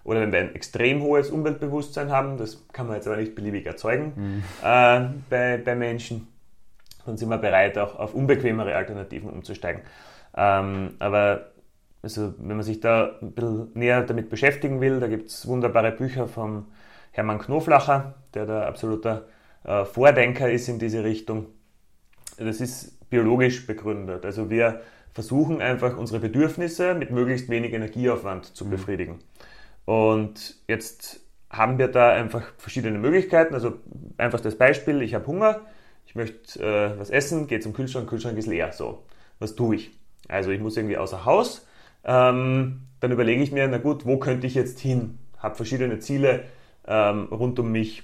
Oder 0.08 0.22
wenn 0.22 0.32
wir 0.32 0.40
ein 0.40 0.56
extrem 0.56 1.02
hohes 1.02 1.30
Umweltbewusstsein 1.30 2.10
haben, 2.10 2.38
das 2.38 2.66
kann 2.72 2.88
man 2.88 2.96
jetzt 2.96 3.08
aber 3.08 3.18
nicht 3.18 3.36
beliebig 3.36 3.66
erzeugen 3.66 4.14
mhm. 4.16 4.44
äh, 4.64 5.02
bei, 5.30 5.58
bei 5.58 5.76
Menschen, 5.76 6.30
dann 7.06 7.18
sind 7.18 7.28
wir 7.28 7.38
bereit, 7.38 7.78
auch 7.78 8.00
auf 8.00 8.14
unbequemere 8.14 8.74
Alternativen 8.74 9.30
umzusteigen. 9.30 9.82
Ähm, 10.34 10.92
aber 11.00 11.52
also, 12.02 12.34
wenn 12.38 12.56
man 12.56 12.64
sich 12.64 12.80
da 12.80 13.18
ein 13.22 13.34
bisschen 13.34 13.72
näher 13.74 14.02
damit 14.02 14.30
beschäftigen 14.30 14.80
will, 14.80 15.02
da 15.02 15.08
gibt 15.08 15.28
es 15.28 15.46
wunderbare 15.46 15.92
Bücher 15.92 16.28
von 16.28 16.68
Hermann 17.12 17.40
Knoflacher, 17.40 18.14
der 18.34 18.46
der 18.46 18.66
absoluter 18.66 19.26
äh, 19.66 19.84
Vordenker 19.84 20.50
ist 20.50 20.70
in 20.70 20.80
diese 20.80 21.04
Richtung. 21.04 21.48
Das 22.38 22.62
ist 22.62 23.10
biologisch 23.10 23.68
begründet. 23.68 24.26
Also 24.26 24.50
wir 24.50 24.80
versuchen 25.12 25.62
einfach 25.62 25.98
unsere 25.98 26.22
Bedürfnisse 26.22 26.94
mit 26.94 27.12
möglichst 27.12 27.50
wenig 27.50 27.74
Energieaufwand 27.74 28.56
zu 28.56 28.64
mhm. 28.64 28.70
Und 29.88 30.58
jetzt 30.68 31.22
haben 31.50 31.78
wir 31.78 31.88
da 31.88 32.12
einfach 32.12 32.44
verschiedene 32.58 33.00
Möglichkeiten. 33.00 33.54
Also 33.54 33.76
einfach 34.18 34.42
das 34.42 34.58
Beispiel, 34.58 35.02
ich 35.02 35.16
habe 35.16 35.26
Hunger, 35.28 35.62
ich 36.06 36.14
möchte 36.14 36.60
äh, 36.62 37.00
was 37.00 37.10
essen, 37.10 37.48
gehe 37.48 37.62
zum 37.62 37.72
Kühlschrank, 37.72 38.10
Kühlschrank 38.10 38.38
ist 38.38 38.48
leer. 38.48 38.74
So, 38.74 39.06
was 39.40 39.56
tue 39.56 39.78
ich? 39.78 39.92
Also 40.28 40.52
ich 40.52 40.60
muss 40.60 40.76
irgendwie 40.76 40.98
außer 40.98 41.24
Haus. 41.24 41.66
Ähm, 42.04 42.82
dann 43.00 43.12
überlege 43.14 43.42
ich 43.42 43.54
mir, 43.54 43.66
na 43.70 43.78
gut, 43.78 44.06
wo 44.06 44.18
könnte 44.18 44.46
ich 44.46 44.56
jetzt 44.56 44.78
hin? 44.82 45.20
Habe 45.38 45.56
verschiedene 45.56 46.00
Ziele 46.00 46.44
ähm, 46.86 47.30
rund 47.32 47.58
um 47.58 47.72
mich, 47.72 48.04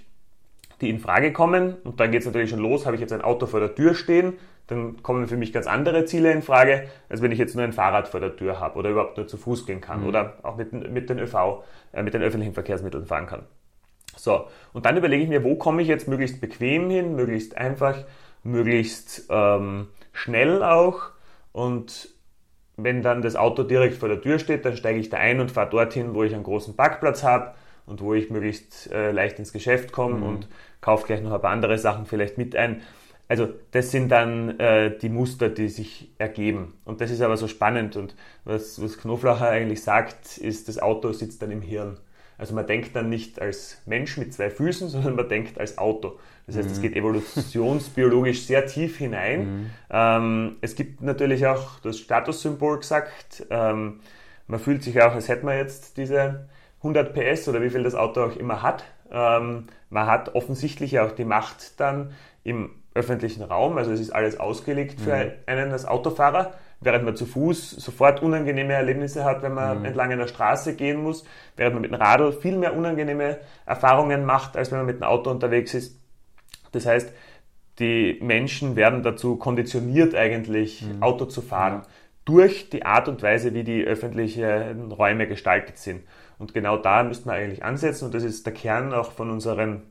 die 0.80 0.90
in 0.90 1.00
Frage 1.00 1.34
kommen. 1.34 1.76
Und 1.84 2.00
dann 2.00 2.12
geht 2.12 2.22
es 2.22 2.26
natürlich 2.26 2.50
schon 2.50 2.60
los, 2.60 2.86
habe 2.86 2.96
ich 2.96 3.02
jetzt 3.02 3.12
ein 3.12 3.22
Auto 3.22 3.46
vor 3.46 3.60
der 3.60 3.76
Tür 3.76 3.94
stehen, 3.94 4.38
dann 4.68 5.04
kommen 5.04 5.28
für 5.28 5.38
mich 5.38 5.52
ganz 5.52 5.68
andere 5.68 6.06
Ziele 6.06 6.32
in 6.32 6.42
Frage, 6.42 6.88
als 7.10 7.22
wenn 7.22 7.32
ich 7.32 7.40
jetzt 7.40 7.56
nur 7.56 7.64
ein 7.64 7.74
Fahrrad 7.74 8.08
vor 8.08 8.20
der 8.20 8.36
Tür 8.36 8.60
habe 8.60 8.80
oder 8.80 8.90
überhaupt 8.90 9.18
nur 9.18 9.28
zu 9.28 9.38
Fuß 9.38 9.66
gehen 9.66 9.82
kann 9.82 10.02
mhm. 10.02 10.08
oder 10.08 10.38
auch 10.44 10.56
mit, 10.56 10.72
mit 10.72 11.10
den 11.10 11.20
ÖV, 11.20 11.64
äh, 11.92 12.04
mit 12.04 12.14
den 12.14 12.22
öffentlichen 12.22 12.54
Verkehrsmitteln 12.54 13.06
fahren 13.06 13.28
kann. 13.28 13.44
So, 14.16 14.48
und 14.74 14.86
dann 14.86 14.96
überlege 14.96 15.24
ich 15.24 15.30
mir, 15.30 15.44
wo 15.44 15.56
komme 15.56 15.82
ich 15.82 15.88
jetzt 15.88 16.08
möglichst 16.08 16.40
bequem 16.40 16.90
hin, 16.90 17.16
möglichst 17.16 17.58
einfach, 17.58 17.98
möglichst 18.44 19.28
ähm, 19.30 19.88
schnell 20.12 20.64
auch. 20.64 21.10
Und 21.52 22.10
wenn 22.78 23.02
dann 23.02 23.22
das 23.22 23.36
Auto 23.36 23.64
direkt 23.64 23.96
vor 23.96 24.10
der 24.10 24.22
Tür 24.22 24.40
steht, 24.40 24.66
dann 24.66 24.78
steige 24.78 25.00
ich 25.00 25.10
da 25.10 25.18
ein 25.18 25.40
und 25.40 25.52
fahre 25.52 25.70
dorthin, 25.70 26.14
wo 26.14 26.24
ich 26.24 26.34
einen 26.34 26.44
großen 26.44 26.76
Parkplatz 26.76 27.24
habe 27.24 27.54
und 27.86 28.02
wo 28.02 28.14
ich 28.14 28.30
möglichst 28.30 28.92
äh, 28.92 29.12
leicht 29.12 29.40
ins 29.40 29.54
Geschäft 29.54 29.92
komme 29.92 30.18
mhm. 30.18 30.24
und 30.24 30.48
kaufe 30.82 31.06
gleich 31.06 31.22
noch 31.22 31.34
ein 31.34 31.42
paar 31.42 31.52
andere 31.52 31.78
Sachen 31.78 32.06
vielleicht 32.06 32.38
mit 32.38 32.56
ein. 32.56 32.82
Also 33.34 33.50
das 33.72 33.90
sind 33.90 34.10
dann 34.10 34.60
äh, 34.60 34.96
die 34.96 35.10
Muster, 35.10 35.50
die 35.50 35.68
sich 35.68 36.12
ergeben. 36.20 36.76
Und 36.86 37.02
das 37.02 37.10
ist 37.10 37.20
aber 37.20 37.36
so 37.36 37.48
spannend. 37.48 37.96
Und 37.96 38.16
was, 38.46 38.80
was 38.80 39.00
Knoflacher 39.00 39.50
eigentlich 39.50 39.82
sagt, 39.82 40.38
ist, 40.38 40.68
das 40.68 40.78
Auto 40.78 41.12
sitzt 41.14 41.42
dann 41.42 41.50
im 41.50 41.64
Hirn. 41.64 41.98
Also 42.38 42.54
man 42.54 42.68
denkt 42.68 42.96
dann 42.96 43.10
nicht 43.10 43.42
als 43.42 43.82
Mensch 43.88 44.18
mit 44.18 44.36
zwei 44.36 44.52
Füßen, 44.52 44.88
sondern 44.90 45.16
man 45.16 45.30
denkt 45.30 45.60
als 45.60 45.80
Auto. 45.80 46.20
Das 46.46 46.58
heißt, 46.58 46.70
es 46.70 46.78
mhm. 46.78 46.82
geht 46.84 46.96
evolutionsbiologisch 46.96 48.44
sehr 48.44 48.68
tief 48.68 49.00
hinein. 49.00 49.40
Mhm. 49.40 49.70
Ähm, 49.90 50.56
es 50.62 50.76
gibt 50.76 51.02
natürlich 51.02 51.48
auch 51.48 51.80
das 51.80 51.98
Statussymbol 51.98 52.82
gesagt. 52.82 53.48
Ähm, 53.50 54.02
man 54.46 54.60
fühlt 54.60 54.84
sich 54.84 55.02
auch, 55.02 55.14
als 55.16 55.28
hätte 55.28 55.44
man 55.44 55.58
jetzt 55.58 55.98
diese 55.98 56.50
100 56.82 57.16
PS 57.16 57.48
oder 57.48 57.64
wie 57.64 57.72
viel 57.72 57.82
das 57.82 57.96
Auto 57.96 58.26
auch 58.26 58.36
immer 58.36 58.62
hat. 58.62 58.84
Ähm, 59.12 59.70
man 59.90 60.06
hat 60.06 60.36
offensichtlich 60.36 61.00
auch 61.00 61.14
die 61.14 61.26
Macht 61.26 61.80
dann 61.80 62.12
im 62.44 62.70
öffentlichen 62.96 63.44
Raum. 63.44 63.78
Also 63.78 63.92
es 63.92 64.00
ist 64.00 64.12
alles 64.12 64.40
ausgelegt 64.40 65.00
für 65.02 65.16
mhm. 65.16 65.32
einen 65.46 65.72
als 65.72 65.86
Autofahrer, 65.86 66.54
während 66.80 67.06
man 67.06 67.16
zu 67.16 67.26
Fuß 67.26 67.72
sofort 67.72 68.22
unangenehme 68.22 68.74
Erlebnisse 68.74 69.24
hat, 69.24 69.42
wenn 69.42 69.54
man 69.54 69.80
mhm. 69.80 69.86
entlang 69.86 70.12
einer 70.12 70.28
Straße 70.28 70.76
gehen 70.76 71.02
muss, 71.02 71.24
während 71.56 71.76
man 71.76 71.82
mit 71.82 71.92
dem 71.92 72.00
Radl 72.00 72.32
viel 72.34 72.58
mehr 72.58 72.76
unangenehme 72.76 73.40
Erfahrungen 73.66 74.26
macht, 74.26 74.58
als 74.58 74.72
wenn 74.72 74.80
man 74.80 74.88
mit 74.88 74.98
dem 74.98 75.04
Auto 75.04 75.30
unterwegs 75.30 75.74
ist. 75.74 76.00
Das 76.72 76.86
heißt, 76.86 77.14
die 77.80 78.20
Menschen 78.22 78.76
werden 78.76 79.02
dazu 79.02 79.38
konditioniert 79.38 80.14
eigentlich, 80.14 80.84
mhm. 80.84 81.02
Auto 81.02 81.26
zu 81.26 81.42
fahren, 81.42 81.82
ja. 81.84 81.88
durch 82.26 82.70
die 82.70 82.86
Art 82.86 83.08
und 83.08 83.24
Weise, 83.24 83.54
wie 83.54 83.64
die 83.64 83.84
öffentlichen 83.84 84.92
Räume 84.92 85.28
gestaltet 85.28 85.78
sind. 85.78 86.04
Und 86.38 86.54
genau 86.54 86.78
da 86.78 87.04
müsste 87.04 87.28
man 87.28 87.38
eigentlich 87.38 87.64
ansetzen 87.64 88.06
und 88.06 88.14
das 88.14 88.24
ist 88.24 88.46
der 88.46 88.54
Kern 88.54 88.94
auch 88.94 89.12
von 89.12 89.32
unseren 89.32 89.84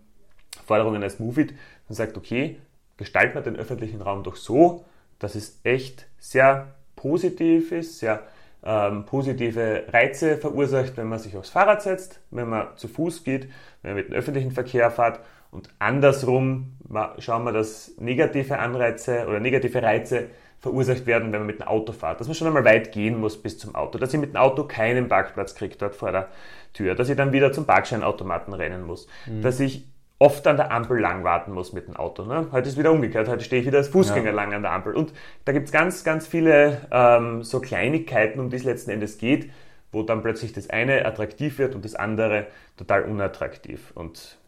Forderungen 0.66 1.02
als 1.02 1.18
Movit. 1.18 1.54
Man 1.88 1.96
sagt, 1.96 2.16
okay, 2.16 2.58
gestalten 2.96 3.35
wir 3.35 3.42
den 3.42 3.57
öffentlichen 3.57 4.00
Raum 4.00 4.22
doch 4.22 4.37
so, 4.37 4.85
dass 5.18 5.35
es 5.35 5.61
echt 5.64 6.07
sehr 6.18 6.74
positiv 6.96 7.72
ist, 7.72 7.98
sehr 7.98 8.22
ähm, 8.64 9.05
positive 9.07 9.85
Reize 9.88 10.37
verursacht, 10.37 10.96
wenn 10.96 11.09
man 11.09 11.18
sich 11.18 11.37
aufs 11.37 11.50
Fahrrad 11.50 11.83
setzt, 11.83 12.20
wenn 12.31 12.48
man 12.48 12.76
zu 12.76 12.88
Fuß 12.88 13.24
geht, 13.24 13.48
wenn 13.83 13.92
man 13.92 13.96
mit 13.96 14.09
dem 14.09 14.14
öffentlichen 14.14 14.52
Verkehr 14.52 14.90
fährt 14.90 15.20
und 15.52 15.68
andersrum 15.78 16.78
schauen 17.18 17.44
wir, 17.44 17.52
dass 17.52 17.92
negative 17.98 18.59
Anreize 18.59 19.26
oder 19.26 19.38
negative 19.38 19.83
Reize 19.83 20.28
verursacht 20.61 21.07
werden, 21.07 21.31
wenn 21.33 21.40
man 21.40 21.46
mit 21.46 21.59
dem 21.59 21.66
Auto 21.66 21.92
fährt. 21.92 22.20
Dass 22.20 22.26
man 22.26 22.35
schon 22.35 22.46
einmal 22.46 22.64
weit 22.64 22.92
gehen 22.92 23.20
muss 23.20 23.40
bis 23.40 23.59
zum 23.59 23.74
Auto, 23.74 23.98
dass 23.98 24.14
ich 24.14 24.20
mit 24.20 24.31
dem 24.31 24.37
Auto 24.37 24.64
keinen 24.64 25.09
Parkplatz 25.09 25.55
kriege 25.55 25.76
dort 25.76 25.94
vor 25.94 26.11
der 26.11 26.28
Tür, 26.72 26.94
dass 26.94 27.11
ich 27.11 27.16
dann 27.16 27.33
wieder 27.33 27.52
zum 27.52 27.66
Parkscheinautomaten 27.66 28.55
rennen 28.55 28.83
muss, 28.83 29.07
mhm. 29.26 29.42
dass 29.42 29.61
ich 29.61 29.85
oft 30.22 30.46
an 30.46 30.56
der 30.56 30.70
Ampel 30.70 31.00
lang 31.00 31.24
warten 31.24 31.50
muss 31.50 31.72
mit 31.72 31.88
dem 31.88 31.96
Auto. 31.96 32.24
Ne? 32.24 32.46
Heute 32.52 32.68
ist 32.68 32.78
wieder 32.78 32.92
umgekehrt, 32.92 33.26
heute 33.26 33.42
stehe 33.42 33.61
ich 33.61 33.66
wieder 33.66 33.78
als 33.78 33.88
Fußgänger 33.88 34.30
ja. 34.30 34.32
lang 34.32 34.54
an 34.54 34.62
der 34.62 34.70
Ampel. 34.70 34.94
Und 34.94 35.12
da 35.44 35.50
gibt 35.50 35.66
es 35.66 35.72
ganz, 35.72 36.04
ganz 36.04 36.28
viele 36.28 36.87
ähm, 36.92 37.42
so 37.42 37.58
Kleinigkeiten, 37.58 38.38
um 38.38 38.48
die 38.48 38.54
es 38.54 38.62
letzten 38.62 38.92
Endes 38.92 39.18
geht, 39.18 39.50
wo 39.90 40.04
dann 40.04 40.22
plötzlich 40.22 40.52
das 40.52 40.70
eine 40.70 41.04
attraktiv 41.06 41.58
wird 41.58 41.74
und 41.74 41.85
das 41.85 41.96
andere 41.96 42.46
total 42.76 43.02
unattraktiv. 43.02 43.90
Und 43.96 44.38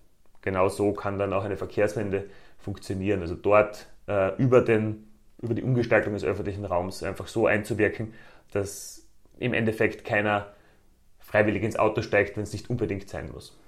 genau 0.43 0.69
so 0.69 0.93
kann 0.93 1.19
dann 1.19 1.33
auch 1.33 1.45
eine 1.45 1.57
Verkehrswende 1.57 2.27
funktionieren. 2.57 3.21
Also 3.21 3.35
dort 3.35 3.89
äh, 4.07 4.33
über, 4.41 4.61
den, 4.61 5.09
über 5.43 5.55
die 5.55 5.65
Umgestaltung 5.65 6.13
des 6.15 6.23
öffentlichen 6.23 6.65
Raums 6.65 7.03
einfach 7.03 7.27
so 7.27 7.49
einzuwirken, 7.49 8.15
dass 8.53 9.09
im 9.41 9.53
Endeffekt 9.53 10.05
keiner 10.05 10.53
freiwillig 11.19 11.65
ins 11.65 11.77
Auto 11.77 12.01
steigt, 12.01 12.37
wenn 12.37 12.45
es 12.45 12.53
nicht 12.53 12.71
unbedingt 12.71 13.09
sein 13.09 13.33
muss. 13.33 13.59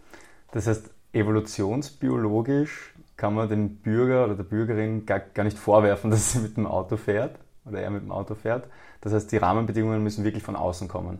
Das 0.52 0.68
heißt, 0.68 0.90
evolutionsbiologisch 1.16 2.94
kann 3.16 3.34
man 3.34 3.48
dem 3.48 3.76
Bürger 3.76 4.24
oder 4.24 4.34
der 4.34 4.44
Bürgerin 4.44 5.06
gar, 5.06 5.20
gar 5.20 5.44
nicht 5.44 5.58
vorwerfen, 5.58 6.10
dass 6.12 6.32
sie 6.32 6.40
mit 6.40 6.56
dem 6.56 6.66
Auto 6.66 6.96
fährt 6.96 7.38
oder 7.64 7.80
er 7.80 7.90
mit 7.90 8.02
dem 8.02 8.12
Auto 8.12 8.34
fährt. 8.34 8.68
Das 9.00 9.12
heißt, 9.12 9.30
die 9.32 9.36
Rahmenbedingungen 9.36 10.02
müssen 10.02 10.24
wirklich 10.24 10.42
von 10.42 10.56
außen 10.56 10.88
kommen. 10.88 11.18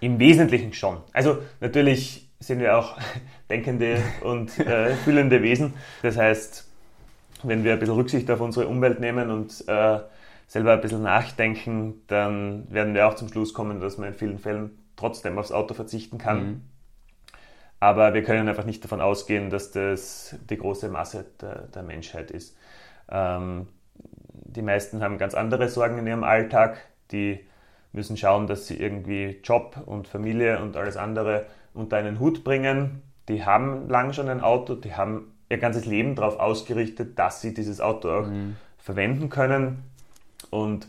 Im 0.00 0.18
Wesentlichen 0.18 0.72
schon. 0.72 0.98
Also 1.12 1.38
natürlich 1.60 2.30
sind 2.40 2.60
wir 2.60 2.76
auch 2.78 2.98
denkende 3.50 4.02
und 4.22 4.58
äh, 4.66 4.94
fühlende 4.94 5.42
Wesen. 5.42 5.74
Das 6.02 6.16
heißt, 6.16 6.68
wenn 7.42 7.64
wir 7.64 7.74
ein 7.74 7.78
bisschen 7.78 7.94
Rücksicht 7.94 8.30
auf 8.30 8.40
unsere 8.40 8.68
Umwelt 8.68 9.00
nehmen 9.00 9.30
und 9.30 9.64
äh, 9.68 10.00
selber 10.46 10.72
ein 10.72 10.80
bisschen 10.80 11.02
nachdenken, 11.02 12.02
dann 12.06 12.66
werden 12.70 12.94
wir 12.94 13.06
auch 13.06 13.14
zum 13.14 13.28
Schluss 13.28 13.52
kommen, 13.54 13.80
dass 13.80 13.98
man 13.98 14.08
in 14.08 14.14
vielen 14.14 14.38
Fällen 14.38 14.70
trotzdem 14.96 15.38
aufs 15.38 15.52
Auto 15.52 15.74
verzichten 15.74 16.18
kann. 16.18 16.46
Mhm. 16.46 16.60
Aber 17.80 18.14
wir 18.14 18.22
können 18.22 18.48
einfach 18.48 18.64
nicht 18.64 18.82
davon 18.82 19.00
ausgehen, 19.00 19.50
dass 19.50 19.70
das 19.70 20.36
die 20.50 20.56
große 20.56 20.88
Masse 20.88 21.24
der, 21.40 21.68
der 21.68 21.82
Menschheit 21.82 22.30
ist. 22.30 22.56
Ähm, 23.10 23.68
die 23.94 24.62
meisten 24.62 25.02
haben 25.02 25.18
ganz 25.18 25.34
andere 25.34 25.68
Sorgen 25.68 25.98
in 25.98 26.06
ihrem 26.06 26.24
Alltag. 26.24 26.78
Die 27.12 27.40
müssen 27.92 28.16
schauen, 28.16 28.46
dass 28.46 28.66
sie 28.66 28.76
irgendwie 28.76 29.40
Job 29.44 29.76
und 29.86 30.08
Familie 30.08 30.60
und 30.60 30.76
alles 30.76 30.96
andere 30.96 31.46
unter 31.74 31.96
einen 31.96 32.18
Hut 32.18 32.44
bringen. 32.44 33.02
Die 33.28 33.44
haben 33.44 33.88
lang 33.88 34.12
schon 34.12 34.28
ein 34.28 34.40
Auto, 34.40 34.74
die 34.74 34.94
haben 34.94 35.32
ihr 35.48 35.58
ganzes 35.58 35.86
Leben 35.86 36.14
darauf 36.14 36.38
ausgerichtet, 36.38 37.18
dass 37.18 37.40
sie 37.40 37.54
dieses 37.54 37.80
Auto 37.80 38.10
auch 38.10 38.26
mhm. 38.26 38.56
verwenden 38.78 39.28
können 39.28 39.84
und 40.50 40.88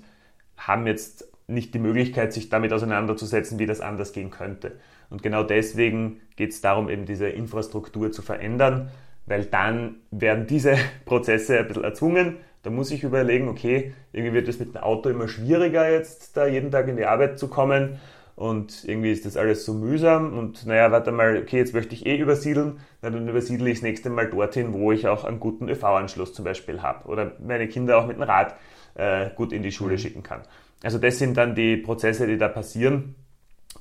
haben 0.58 0.88
jetzt 0.88 1.26
nicht 1.48 1.74
die 1.74 1.80
Möglichkeit, 1.80 2.34
sich 2.34 2.50
damit 2.50 2.74
auseinanderzusetzen, 2.74 3.60
wie 3.60 3.66
das 3.66 3.82
anders 3.82 4.14
gehen 4.14 4.30
könnte. 4.30 4.80
Und 5.10 5.24
genau 5.24 5.44
deswegen 5.44 6.22
geht 6.36 6.52
es 6.52 6.62
darum, 6.62 6.90
eben 6.90 7.06
diese 7.06 7.28
Infrastruktur 7.28 8.12
zu 8.12 8.22
verändern, 8.22 8.92
weil 9.26 9.46
dann 9.46 9.98
werden 10.12 10.48
diese 10.48 10.76
Prozesse 11.06 11.60
ein 11.60 11.68
bisschen 11.68 11.84
erzwungen. 11.84 12.38
Da 12.64 12.70
muss 12.70 12.92
ich 12.92 13.04
überlegen, 13.04 13.48
okay, 13.48 13.94
irgendwie 14.12 14.34
wird 14.34 14.48
es 14.48 14.60
mit 14.60 14.76
dem 14.76 14.82
Auto 14.82 15.10
immer 15.10 15.28
schwieriger 15.28 15.90
jetzt, 15.90 16.36
da 16.36 16.46
jeden 16.46 16.72
Tag 16.72 16.88
in 16.88 16.98
die 16.98 17.06
Arbeit 17.06 17.40
zu 17.40 17.48
kommen. 17.48 18.00
Und 18.36 18.86
irgendwie 18.86 19.12
ist 19.12 19.26
das 19.26 19.36
alles 19.36 19.66
so 19.66 19.74
mühsam. 19.74 20.38
Und 20.38 20.66
naja, 20.66 20.92
warte 20.92 21.12
mal, 21.12 21.38
okay, 21.38 21.58
jetzt 21.58 21.74
möchte 21.74 21.94
ich 21.94 22.06
eh 22.06 22.18
übersiedeln. 22.18 22.80
Na, 23.02 23.10
dann 23.10 23.28
übersiedle 23.28 23.70
ich 23.70 23.80
das 23.80 23.84
nächste 23.84 24.10
Mal 24.10 24.30
dorthin, 24.30 24.74
wo 24.74 24.94
ich 24.94 25.08
auch 25.08 25.26
einen 25.26 25.42
guten 25.42 25.68
ÖV-Anschluss 25.68 26.34
zum 26.34 26.46
Beispiel 26.46 26.82
habe. 26.82 27.08
Oder 27.10 27.34
meine 27.46 27.68
Kinder 27.68 27.98
auch 27.98 28.08
mit 28.08 28.16
dem 28.16 28.24
Rad 28.24 28.56
äh, 28.96 29.30
gut 29.36 29.52
in 29.52 29.62
die 29.62 29.74
Schule 29.74 29.94
mhm. 29.94 29.98
schicken 29.98 30.24
kann. 30.24 30.42
Also 30.84 30.98
das 30.98 31.20
sind 31.20 31.36
dann 31.36 31.54
die 31.54 31.76
Prozesse, 31.76 32.28
die 32.28 32.38
da 32.38 32.48
passieren. 32.48 33.16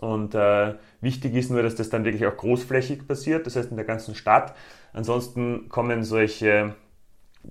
Und 0.01 0.35
äh, 0.35 0.75
wichtig 1.01 1.35
ist 1.35 1.51
nur, 1.51 1.63
dass 1.63 1.75
das 1.75 1.91
dann 1.91 2.05
wirklich 2.05 2.27
auch 2.27 2.37
großflächig 2.37 3.09
passiert, 3.09 3.47
das 3.47 3.57
heißt 3.57 3.71
in 3.71 3.77
der 3.77 3.87
ganzen 3.87 4.15
Stadt. 4.15 4.55
Ansonsten 4.93 5.69
kommen 5.69 6.05
solche 6.05 6.75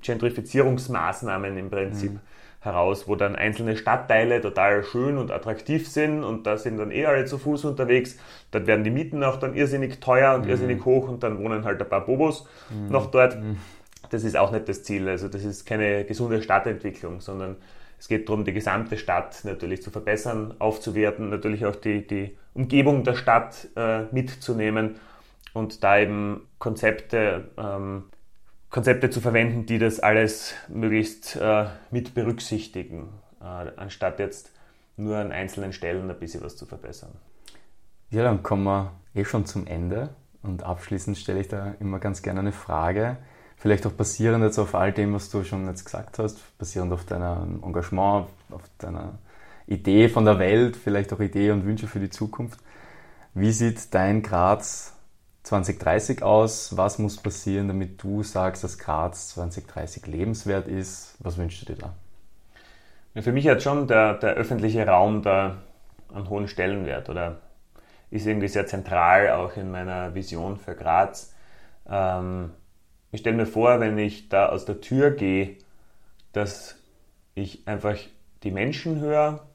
Gentrifizierungsmaßnahmen 0.02 1.58
im 1.58 1.70
Prinzip 1.70 2.14
mhm. 2.14 2.20
heraus, 2.62 3.08
wo 3.08 3.16
dann 3.16 3.36
einzelne 3.36 3.76
Stadtteile 3.76 4.42
total 4.42 4.84
schön 4.84 5.18
und 5.18 5.32
attraktiv 5.32 5.88
sind 5.88 6.24
und 6.24 6.48
da 6.48 6.58
sind 6.58 6.78
dann 6.78 6.92
eh 6.92 7.06
alle 7.06 7.26
zu 7.26 7.38
Fuß 7.38 7.66
unterwegs. 7.66 8.18
Dort 8.52 8.68
werden 8.68 8.84
die 8.84 8.92
Mieten 8.92 9.24
auch 9.24 9.38
dann 9.38 9.54
irrsinnig 9.54 10.00
teuer 10.00 10.36
und 10.36 10.46
mhm. 10.46 10.50
irrsinnig 10.50 10.86
hoch 10.86 11.08
und 11.10 11.24
dann 11.24 11.40
wohnen 11.40 11.66
halt 11.66 11.82
ein 11.82 11.90
paar 11.90 12.06
Bobos 12.06 12.48
mhm. 12.70 12.92
noch 12.92 13.12
dort. 13.12 13.42
Mhm. 13.42 13.58
Das 14.10 14.24
ist 14.24 14.38
auch 14.38 14.52
nicht 14.52 14.70
das 14.70 14.84
Ziel. 14.84 15.08
Also 15.10 15.28
das 15.28 15.44
ist 15.44 15.66
keine 15.66 16.06
gesunde 16.06 16.42
Stadtentwicklung, 16.42 17.20
sondern 17.20 17.58
es 18.00 18.08
geht 18.08 18.30
darum, 18.30 18.46
die 18.46 18.54
gesamte 18.54 18.98
Stadt 18.98 19.44
natürlich 19.44 19.82
zu 19.82 19.90
verbessern, 19.90 20.54
aufzuwerten, 20.60 21.30
natürlich 21.30 21.66
auch 21.66 21.76
die, 21.76 22.06
die 22.06 22.38
Umgebung 22.54 23.04
der 23.04 23.16
Stadt 23.16 23.68
äh, 23.76 24.04
mitzunehmen 24.12 24.96
und 25.54 25.84
da 25.84 25.98
eben 25.98 26.48
Konzepte, 26.60 27.50
ähm, 27.58 28.04
Konzepte 28.70 29.10
zu 29.10 29.22
verwenden, 29.22 29.66
die 29.66 29.80
das 29.80 30.00
alles 30.00 30.54
möglichst 30.68 31.36
äh, 31.38 31.66
mit 31.90 32.14
berücksichtigen, 32.14 33.10
äh, 33.42 33.72
anstatt 33.78 34.20
jetzt 34.20 34.52
nur 34.96 35.18
an 35.18 35.32
einzelnen 35.32 35.74
Stellen 35.74 36.10
ein 36.10 36.20
bisschen 36.20 36.44
was 36.44 36.56
zu 36.56 36.66
verbessern. 36.66 37.12
Ja, 38.10 38.24
dann 38.24 38.44
kommen 38.44 38.64
wir 38.64 38.94
eh 39.16 39.26
schon 39.26 39.46
zum 39.46 39.68
Ende 39.68 40.10
und 40.44 40.64
abschließend 40.64 41.18
stelle 41.18 41.40
ich 41.40 41.48
da 41.48 41.76
immer 41.80 42.00
ganz 42.00 42.22
gerne 42.22 42.42
eine 42.42 42.52
Frage 42.52 43.18
vielleicht 43.58 43.86
auch 43.86 43.92
basierend 43.92 44.44
jetzt 44.44 44.60
auf 44.60 44.76
all 44.76 44.94
dem, 44.94 45.14
was 45.14 45.30
du 45.30 45.44
schon 45.44 45.66
jetzt 45.68 45.84
gesagt 45.84 46.20
hast, 46.20 46.58
basierend 46.58 46.94
auf 46.94 47.06
deinem 47.06 47.62
Engagement, 47.64 48.28
auf 48.52 48.62
deiner 48.78 49.18
Idee 49.66 50.08
von 50.08 50.24
der 50.26 50.40
Welt, 50.40 50.78
vielleicht 50.78 51.12
auch 51.12 51.20
Ideen 51.20 51.60
und 51.60 51.66
Wünsche 51.66 51.88
für 51.88 52.00
die 52.00 52.10
Zukunft. 52.10 52.60
Wie 53.34 53.52
sieht 53.52 53.94
dein 53.94 54.22
Graz 54.22 54.94
2030 55.44 56.24
aus? 56.24 56.78
Was 56.78 57.00
muss 57.00 57.18
passieren, 57.18 57.68
damit 57.68 58.02
du 58.02 58.24
sagst, 58.24 58.64
dass 58.64 58.78
Graz 58.78 59.30
2030 59.30 60.08
lebenswert 60.08 60.68
ist? 60.68 61.16
Was 61.20 61.38
wünschst 61.38 61.62
du 61.62 61.74
dir 61.74 61.82
da? 61.82 63.22
Für 63.22 63.32
mich 63.32 63.48
hat 63.48 63.64
schon 63.64 63.88
der, 63.88 64.14
der 64.14 64.36
öffentliche 64.36 64.86
Raum 64.86 65.24
da 65.24 65.58
einen 66.14 66.30
hohen 66.30 66.48
Stellenwert 66.48 67.10
oder 67.10 67.38
ist 68.10 68.26
irgendwie 68.26 68.48
sehr 68.48 68.68
zentral 68.68 69.32
auch 69.32 69.58
in 69.58 69.72
meiner 69.72 70.14
Vision 70.16 70.58
für 70.58 70.76
Graz. 70.76 71.34
Ähm, 71.90 72.52
ich 73.12 73.22
stelle 73.22 73.38
mir 73.38 73.46
vor, 73.46 73.80
wenn 73.80 73.98
ich 73.98 74.30
da 74.30 74.50
aus 74.50 74.66
der 74.66 74.82
Tür 74.82 75.12
gehe, 75.12 75.58
dass 76.34 76.76
ich 77.36 77.68
einfach 77.68 77.98
die 78.44 78.52
Menschen 78.52 79.00
höre, 79.00 79.48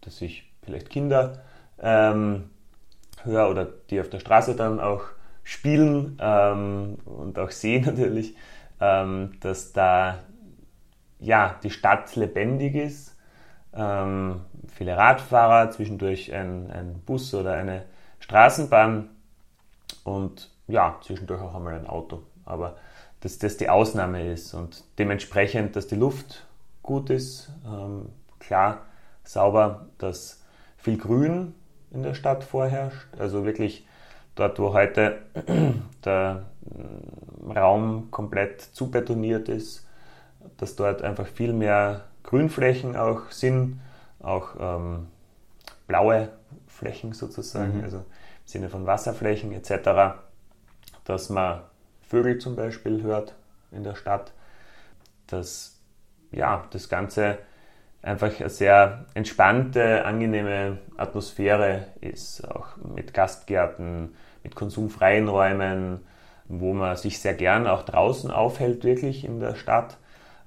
dass 0.00 0.20
ich 0.20 0.52
vielleicht 0.62 0.90
Kinder 0.90 1.42
ähm, 1.80 2.50
höre 3.24 3.48
oder 3.48 3.66
die 3.90 4.00
auf 4.00 4.10
der 4.10 4.20
Straße 4.20 4.54
dann 4.54 4.80
auch 4.80 5.04
spielen 5.42 6.18
ähm, 6.20 6.98
und 7.04 7.38
auch 7.38 7.50
sehe 7.50 7.80
natürlich, 7.84 8.36
ähm, 8.80 9.32
dass 9.40 9.72
da 9.72 10.18
ja, 11.18 11.56
die 11.62 11.70
Stadt 11.70 12.14
lebendig 12.16 12.74
ist. 12.74 13.16
Ähm, 13.74 14.42
viele 14.68 14.96
Radfahrer, 14.96 15.70
zwischendurch 15.70 16.32
ein, 16.32 16.70
ein 16.70 17.00
Bus 17.04 17.34
oder 17.34 17.54
eine 17.54 17.84
Straßenbahn 18.20 19.08
und 20.04 20.50
ja, 20.66 20.98
zwischendurch 21.02 21.40
auch 21.40 21.54
einmal 21.54 21.74
ein 21.74 21.86
Auto. 21.86 22.22
Aber 22.44 22.76
dass 23.20 23.38
das 23.38 23.56
die 23.56 23.68
Ausnahme 23.68 24.32
ist 24.32 24.54
und 24.54 24.84
dementsprechend, 24.98 25.76
dass 25.76 25.86
die 25.86 25.96
Luft 25.96 26.46
gut 26.82 27.10
ist, 27.10 27.50
ähm, 27.66 28.10
klar, 28.38 28.82
sauber, 29.24 29.86
dass 29.98 30.42
viel 30.76 30.96
Grün 30.96 31.54
in 31.90 32.02
der 32.02 32.14
Stadt 32.14 32.44
vorherrscht, 32.44 33.08
also 33.18 33.44
wirklich 33.44 33.86
dort, 34.34 34.58
wo 34.58 34.72
heute 34.72 35.18
der 36.04 36.44
mm, 36.62 37.50
Raum 37.50 38.10
komplett 38.10 38.60
zubetoniert 38.60 39.48
ist, 39.48 39.86
dass 40.56 40.76
dort 40.76 41.02
einfach 41.02 41.26
viel 41.26 41.52
mehr 41.52 42.04
Grünflächen 42.22 42.96
auch 42.96 43.30
sind, 43.30 43.80
auch 44.20 44.50
ähm, 44.60 45.08
blaue 45.86 46.28
Flächen 46.66 47.12
sozusagen, 47.12 47.78
mhm. 47.78 47.84
also 47.84 47.96
im 47.98 48.04
Sinne 48.44 48.68
von 48.68 48.86
Wasserflächen 48.86 49.52
etc., 49.52 50.20
dass 51.04 51.30
man 51.30 51.62
Vögel 52.08 52.38
zum 52.38 52.56
Beispiel 52.56 53.02
hört 53.02 53.34
in 53.70 53.84
der 53.84 53.94
Stadt, 53.94 54.32
dass 55.26 55.78
ja, 56.32 56.64
das 56.70 56.88
Ganze 56.88 57.38
einfach 58.02 58.38
eine 58.40 58.48
sehr 58.48 59.06
entspannte, 59.14 60.04
angenehme 60.04 60.78
Atmosphäre 60.96 61.86
ist, 62.00 62.48
auch 62.48 62.76
mit 62.76 63.12
Gastgärten, 63.12 64.14
mit 64.42 64.54
konsumfreien 64.54 65.28
Räumen, 65.28 66.00
wo 66.46 66.72
man 66.72 66.96
sich 66.96 67.20
sehr 67.20 67.34
gern 67.34 67.66
auch 67.66 67.82
draußen 67.82 68.30
aufhält, 68.30 68.84
wirklich 68.84 69.24
in 69.24 69.40
der 69.40 69.54
Stadt, 69.54 69.98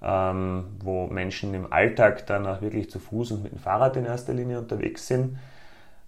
ähm, 0.01 0.65
wo 0.79 1.07
Menschen 1.07 1.53
im 1.53 1.71
Alltag 1.71 2.25
dann 2.25 2.47
auch 2.47 2.61
wirklich 2.61 2.89
zu 2.89 2.99
Fuß 2.99 3.31
und 3.31 3.43
mit 3.43 3.51
dem 3.51 3.59
Fahrrad 3.59 3.97
in 3.97 4.05
erster 4.05 4.33
Linie 4.33 4.57
unterwegs 4.57 5.07
sind 5.07 5.37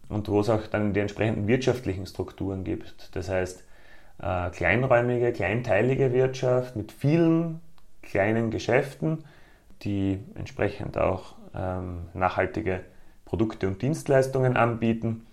und 0.10 0.30
wo 0.30 0.40
es 0.40 0.50
auch 0.50 0.66
dann 0.66 0.94
die 0.94 1.00
entsprechenden 1.00 1.48
wirtschaftlichen 1.48 2.08
Strukturen 2.08 2.64
gibt. 2.64 3.16
Das 3.16 3.30
heißt, 3.30 3.64
äh, 4.20 4.50
kleinräumige, 4.52 5.34
kleinteilige 5.34 6.14
Wirtschaft 6.14 6.76
mit 6.76 6.92
vielen 6.92 7.62
kleinen 8.02 8.52
Geschäften, 8.52 9.24
die 9.82 10.20
entsprechend 10.36 10.98
auch 10.98 11.36
ähm, 11.56 12.08
nachhaltige 12.14 12.82
Produkte 13.26 13.68
und 13.68 13.82
Dienstleistungen 13.82 14.56
anbieten, 14.56 15.26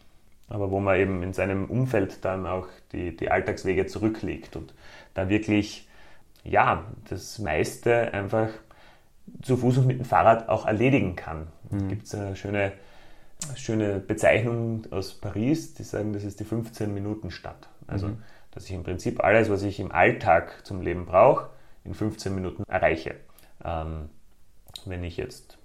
aber 0.49 0.71
wo 0.71 0.81
man 0.81 0.99
eben 0.99 1.23
in 1.23 1.33
seinem 1.33 1.67
Umfeld 1.67 2.25
dann 2.25 2.47
auch 2.47 2.67
die, 2.93 3.17
die 3.17 3.31
Alltagswege 3.31 3.87
zurücklegt 3.87 4.57
und 4.57 4.75
da 5.15 5.29
wirklich 5.29 5.87
ja, 6.43 6.85
das 7.09 7.39
meiste 7.39 8.13
einfach 8.15 8.49
zu 9.43 9.57
Fuß 9.57 9.79
und 9.79 9.87
mit 9.87 9.99
dem 9.99 10.07
Fahrrad 10.07 10.49
auch 10.49 10.67
erledigen 10.67 11.15
kann. 11.15 11.49
Mhm. 11.71 11.89
Gibt 11.89 12.07
es 12.07 12.15
eine 12.15 12.35
schöne, 12.35 12.73
schöne 13.55 14.01
Bezeichnung 14.01 14.85
aus 14.91 15.13
Paris, 15.13 15.75
die 15.75 15.85
sagen, 15.85 16.15
das 16.15 16.25
ist 16.25 16.41
die 16.41 16.45
15-Minuten-Stadt. 16.45 17.69
Also 17.87 18.09
mhm 18.09 18.23
dass 18.53 18.65
ich 18.65 18.73
im 18.73 18.83
Prinzip 18.83 19.23
alles, 19.23 19.51
was 19.51 19.63
ich 19.63 19.81
im 19.81 19.93
Alltag 19.93 20.67
zum 20.67 20.81
Leben 20.81 21.07
brauche, 21.07 21.51
in 21.85 21.95
15 21.95 22.35
Minuten 22.35 22.65
erreiche. 22.69 23.15
Ähm, 23.65 24.11
wenn 24.87 25.05
ich 25.05 25.17
jetzt 25.17 25.59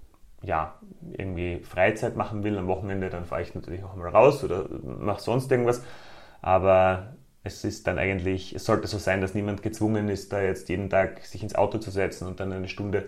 ja, 0.45 0.75
irgendwie 1.13 1.59
Freizeit 1.59 2.15
machen 2.15 2.43
will 2.43 2.57
am 2.57 2.67
Wochenende, 2.67 3.09
dann 3.09 3.25
fahre 3.25 3.41
ich 3.41 3.55
natürlich 3.55 3.83
auch 3.83 3.95
mal 3.95 4.09
raus 4.09 4.43
oder 4.43 4.65
mache 4.83 5.21
sonst 5.21 5.51
irgendwas. 5.51 5.83
Aber 6.41 7.15
es 7.43 7.63
ist 7.63 7.87
dann 7.87 7.97
eigentlich, 7.97 8.53
es 8.53 8.65
sollte 8.65 8.87
so 8.87 8.97
sein, 8.97 9.21
dass 9.21 9.33
niemand 9.33 9.61
gezwungen 9.61 10.09
ist, 10.09 10.33
da 10.33 10.41
jetzt 10.41 10.69
jeden 10.69 10.89
Tag 10.89 11.25
sich 11.25 11.43
ins 11.43 11.55
Auto 11.55 11.77
zu 11.77 11.91
setzen 11.91 12.27
und 12.27 12.39
dann 12.39 12.51
eine 12.51 12.67
Stunde 12.67 13.07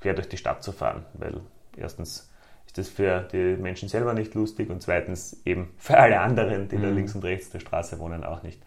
quer 0.00 0.14
durch 0.14 0.28
die 0.28 0.36
Stadt 0.36 0.62
zu 0.62 0.72
fahren, 0.72 1.04
weil 1.14 1.40
erstens 1.76 2.30
ist 2.66 2.78
das 2.78 2.88
für 2.88 3.26
die 3.32 3.56
Menschen 3.56 3.88
selber 3.88 4.12
nicht 4.12 4.34
lustig 4.34 4.70
und 4.70 4.82
zweitens 4.82 5.40
eben 5.44 5.70
für 5.78 5.98
alle 5.98 6.20
anderen, 6.20 6.68
die 6.68 6.76
mhm. 6.76 6.82
da 6.82 6.88
links 6.90 7.14
und 7.14 7.24
rechts 7.24 7.50
der 7.50 7.60
Straße 7.60 7.98
wohnen, 7.98 8.24
auch 8.24 8.42
nicht. 8.42 8.62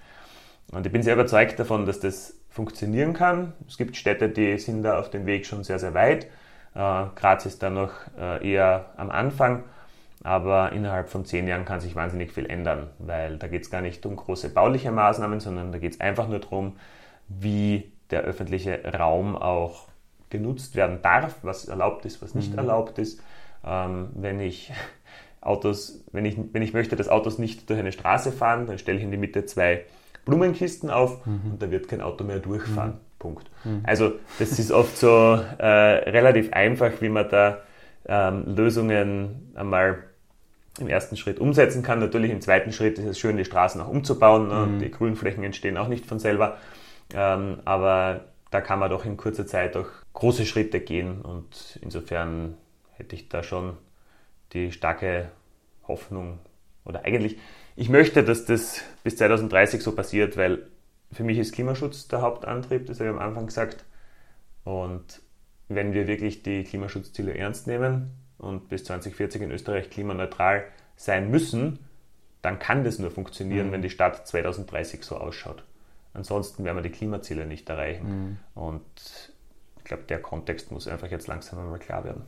Und 0.71 0.85
ich 0.85 0.91
bin 0.91 1.03
sehr 1.03 1.15
überzeugt 1.15 1.59
davon, 1.59 1.85
dass 1.85 1.99
das 1.99 2.39
funktionieren 2.49 3.13
kann. 3.13 3.53
Es 3.67 3.77
gibt 3.77 3.95
Städte, 3.95 4.29
die 4.29 4.57
sind 4.57 4.83
da 4.83 4.99
auf 4.99 5.09
dem 5.09 5.25
Weg 5.25 5.45
schon 5.45 5.63
sehr, 5.63 5.79
sehr 5.79 5.93
weit. 5.93 6.25
Äh, 6.75 7.05
Graz 7.15 7.45
ist 7.45 7.61
da 7.61 7.69
noch 7.69 7.91
äh, 8.17 8.49
eher 8.49 8.91
am 8.97 9.09
Anfang. 9.09 9.63
Aber 10.23 10.71
innerhalb 10.71 11.09
von 11.09 11.25
zehn 11.25 11.47
Jahren 11.47 11.65
kann 11.65 11.79
sich 11.79 11.95
wahnsinnig 11.95 12.31
viel 12.31 12.45
ändern, 12.45 12.89
weil 12.99 13.37
da 13.37 13.47
geht 13.47 13.63
es 13.63 13.71
gar 13.71 13.81
nicht 13.81 14.05
um 14.05 14.15
große 14.15 14.49
bauliche 14.49 14.91
Maßnahmen, 14.91 15.39
sondern 15.39 15.71
da 15.71 15.79
geht 15.79 15.93
es 15.93 15.99
einfach 15.99 16.27
nur 16.27 16.39
darum, 16.39 16.75
wie 17.27 17.91
der 18.11 18.21
öffentliche 18.21 18.83
Raum 18.93 19.35
auch 19.35 19.87
genutzt 20.29 20.75
werden 20.75 20.99
darf, 21.01 21.37
was 21.41 21.65
erlaubt 21.65 22.05
ist, 22.05 22.21
was 22.21 22.35
nicht 22.35 22.51
mhm. 22.51 22.59
erlaubt 22.59 22.99
ist. 22.99 23.21
Ähm, 23.65 24.09
wenn 24.13 24.39
ich 24.39 24.71
Autos, 25.41 26.03
wenn 26.11 26.25
ich, 26.25 26.37
wenn 26.51 26.61
ich 26.61 26.73
möchte, 26.73 26.95
dass 26.95 27.09
Autos 27.09 27.39
nicht 27.39 27.69
durch 27.69 27.79
eine 27.79 27.91
Straße 27.91 28.31
fahren, 28.31 28.67
dann 28.67 28.77
stelle 28.77 28.99
ich 28.99 29.03
in 29.03 29.11
die 29.11 29.17
Mitte 29.17 29.45
zwei 29.45 29.85
Blumenkisten 30.25 30.89
auf 30.89 31.25
mhm. 31.25 31.51
und 31.51 31.61
da 31.61 31.71
wird 31.71 31.87
kein 31.87 32.01
Auto 32.01 32.23
mehr 32.23 32.39
durchfahren. 32.39 32.91
Mhm. 32.91 33.19
Punkt. 33.19 33.49
Mhm. 33.63 33.81
Also 33.83 34.13
das 34.39 34.57
ist 34.57 34.71
oft 34.71 34.97
so 34.97 35.07
äh, 35.07 35.65
relativ 35.65 36.51
einfach, 36.53 36.91
wie 37.01 37.09
man 37.09 37.29
da 37.29 37.59
ähm, 38.07 38.55
Lösungen 38.55 39.51
einmal 39.55 40.03
im 40.79 40.87
ersten 40.87 41.17
Schritt 41.17 41.39
umsetzen 41.39 41.83
kann. 41.83 41.99
Natürlich 41.99 42.31
im 42.31 42.41
zweiten 42.41 42.71
Schritt 42.71 42.97
ist 42.97 43.05
es 43.05 43.19
schön, 43.19 43.37
die 43.37 43.45
Straßen 43.45 43.79
auch 43.81 43.89
umzubauen. 43.89 44.47
Ne? 44.47 44.67
Mhm. 44.67 44.79
Die 44.79 44.89
Grünflächen 44.89 45.43
entstehen 45.43 45.77
auch 45.77 45.87
nicht 45.87 46.05
von 46.05 46.17
selber. 46.17 46.57
Ähm, 47.13 47.59
aber 47.65 48.25
da 48.49 48.61
kann 48.61 48.79
man 48.79 48.89
doch 48.89 49.05
in 49.05 49.17
kurzer 49.17 49.45
Zeit 49.45 49.75
auch 49.77 49.87
große 50.13 50.45
Schritte 50.45 50.79
gehen 50.79 51.21
und 51.21 51.79
insofern 51.81 52.57
hätte 52.91 53.15
ich 53.15 53.29
da 53.29 53.43
schon 53.43 53.77
die 54.53 54.71
starke 54.71 55.29
Hoffnung 55.87 56.39
oder 56.85 57.05
eigentlich, 57.05 57.37
ich 57.75 57.89
möchte, 57.89 58.23
dass 58.23 58.45
das 58.45 58.81
bis 59.03 59.17
2030 59.17 59.81
so 59.81 59.93
passiert, 59.93 60.37
weil 60.37 60.67
für 61.11 61.23
mich 61.23 61.37
ist 61.37 61.53
Klimaschutz 61.53 62.07
der 62.07 62.21
Hauptantrieb, 62.21 62.85
das 62.85 62.99
habe 62.99 63.09
ich 63.09 63.15
am 63.15 63.21
Anfang 63.21 63.47
gesagt. 63.47 63.83
Und 64.63 65.21
wenn 65.67 65.93
wir 65.93 66.07
wirklich 66.07 66.43
die 66.43 66.63
Klimaschutzziele 66.63 67.33
ernst 67.33 67.67
nehmen, 67.67 68.11
und 68.41 68.69
bis 68.69 68.83
2040 68.85 69.43
in 69.43 69.51
Österreich 69.51 69.89
klimaneutral 69.89 70.65
sein 70.95 71.29
müssen, 71.29 71.79
dann 72.41 72.57
kann 72.57 72.83
das 72.83 72.97
nur 72.97 73.11
funktionieren, 73.11 73.67
mhm. 73.67 73.71
wenn 73.71 73.81
die 73.81 73.89
Stadt 73.89 74.27
2030 74.27 75.03
so 75.03 75.17
ausschaut. 75.17 75.63
Ansonsten 76.13 76.63
werden 76.63 76.77
wir 76.77 76.81
die 76.81 76.89
Klimaziele 76.89 77.45
nicht 77.45 77.69
erreichen. 77.69 78.07
Mhm. 78.07 78.37
Und 78.55 78.81
ich 79.77 79.83
glaube, 79.83 80.03
der 80.03 80.21
Kontext 80.21 80.71
muss 80.71 80.87
einfach 80.87 81.09
jetzt 81.09 81.27
langsam 81.27 81.59
einmal 81.59 81.79
klar 81.79 82.03
werden. 82.03 82.23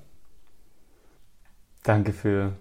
Danke 1.81 2.13
für 2.13 2.53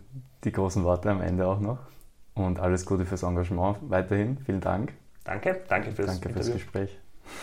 die 0.45 0.51
großen 0.51 0.83
Worte 0.83 1.11
am 1.11 1.21
Ende 1.21 1.47
auch 1.47 1.61
noch 1.61 1.92
und 2.35 2.59
alles 2.59 2.87
Gute 2.87 3.05
fürs 3.05 3.23
Engagement 3.23 3.79
weiterhin. 3.83 4.39
Vielen 4.39 4.61
Dank. 4.61 4.93
Danke, 5.25 5.61
danke 5.69 5.93
fürs, 5.93 6.21
danke 6.21 6.33
fürs 6.33 6.53
Gespräch. 6.53 6.99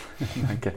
danke. 0.48 0.74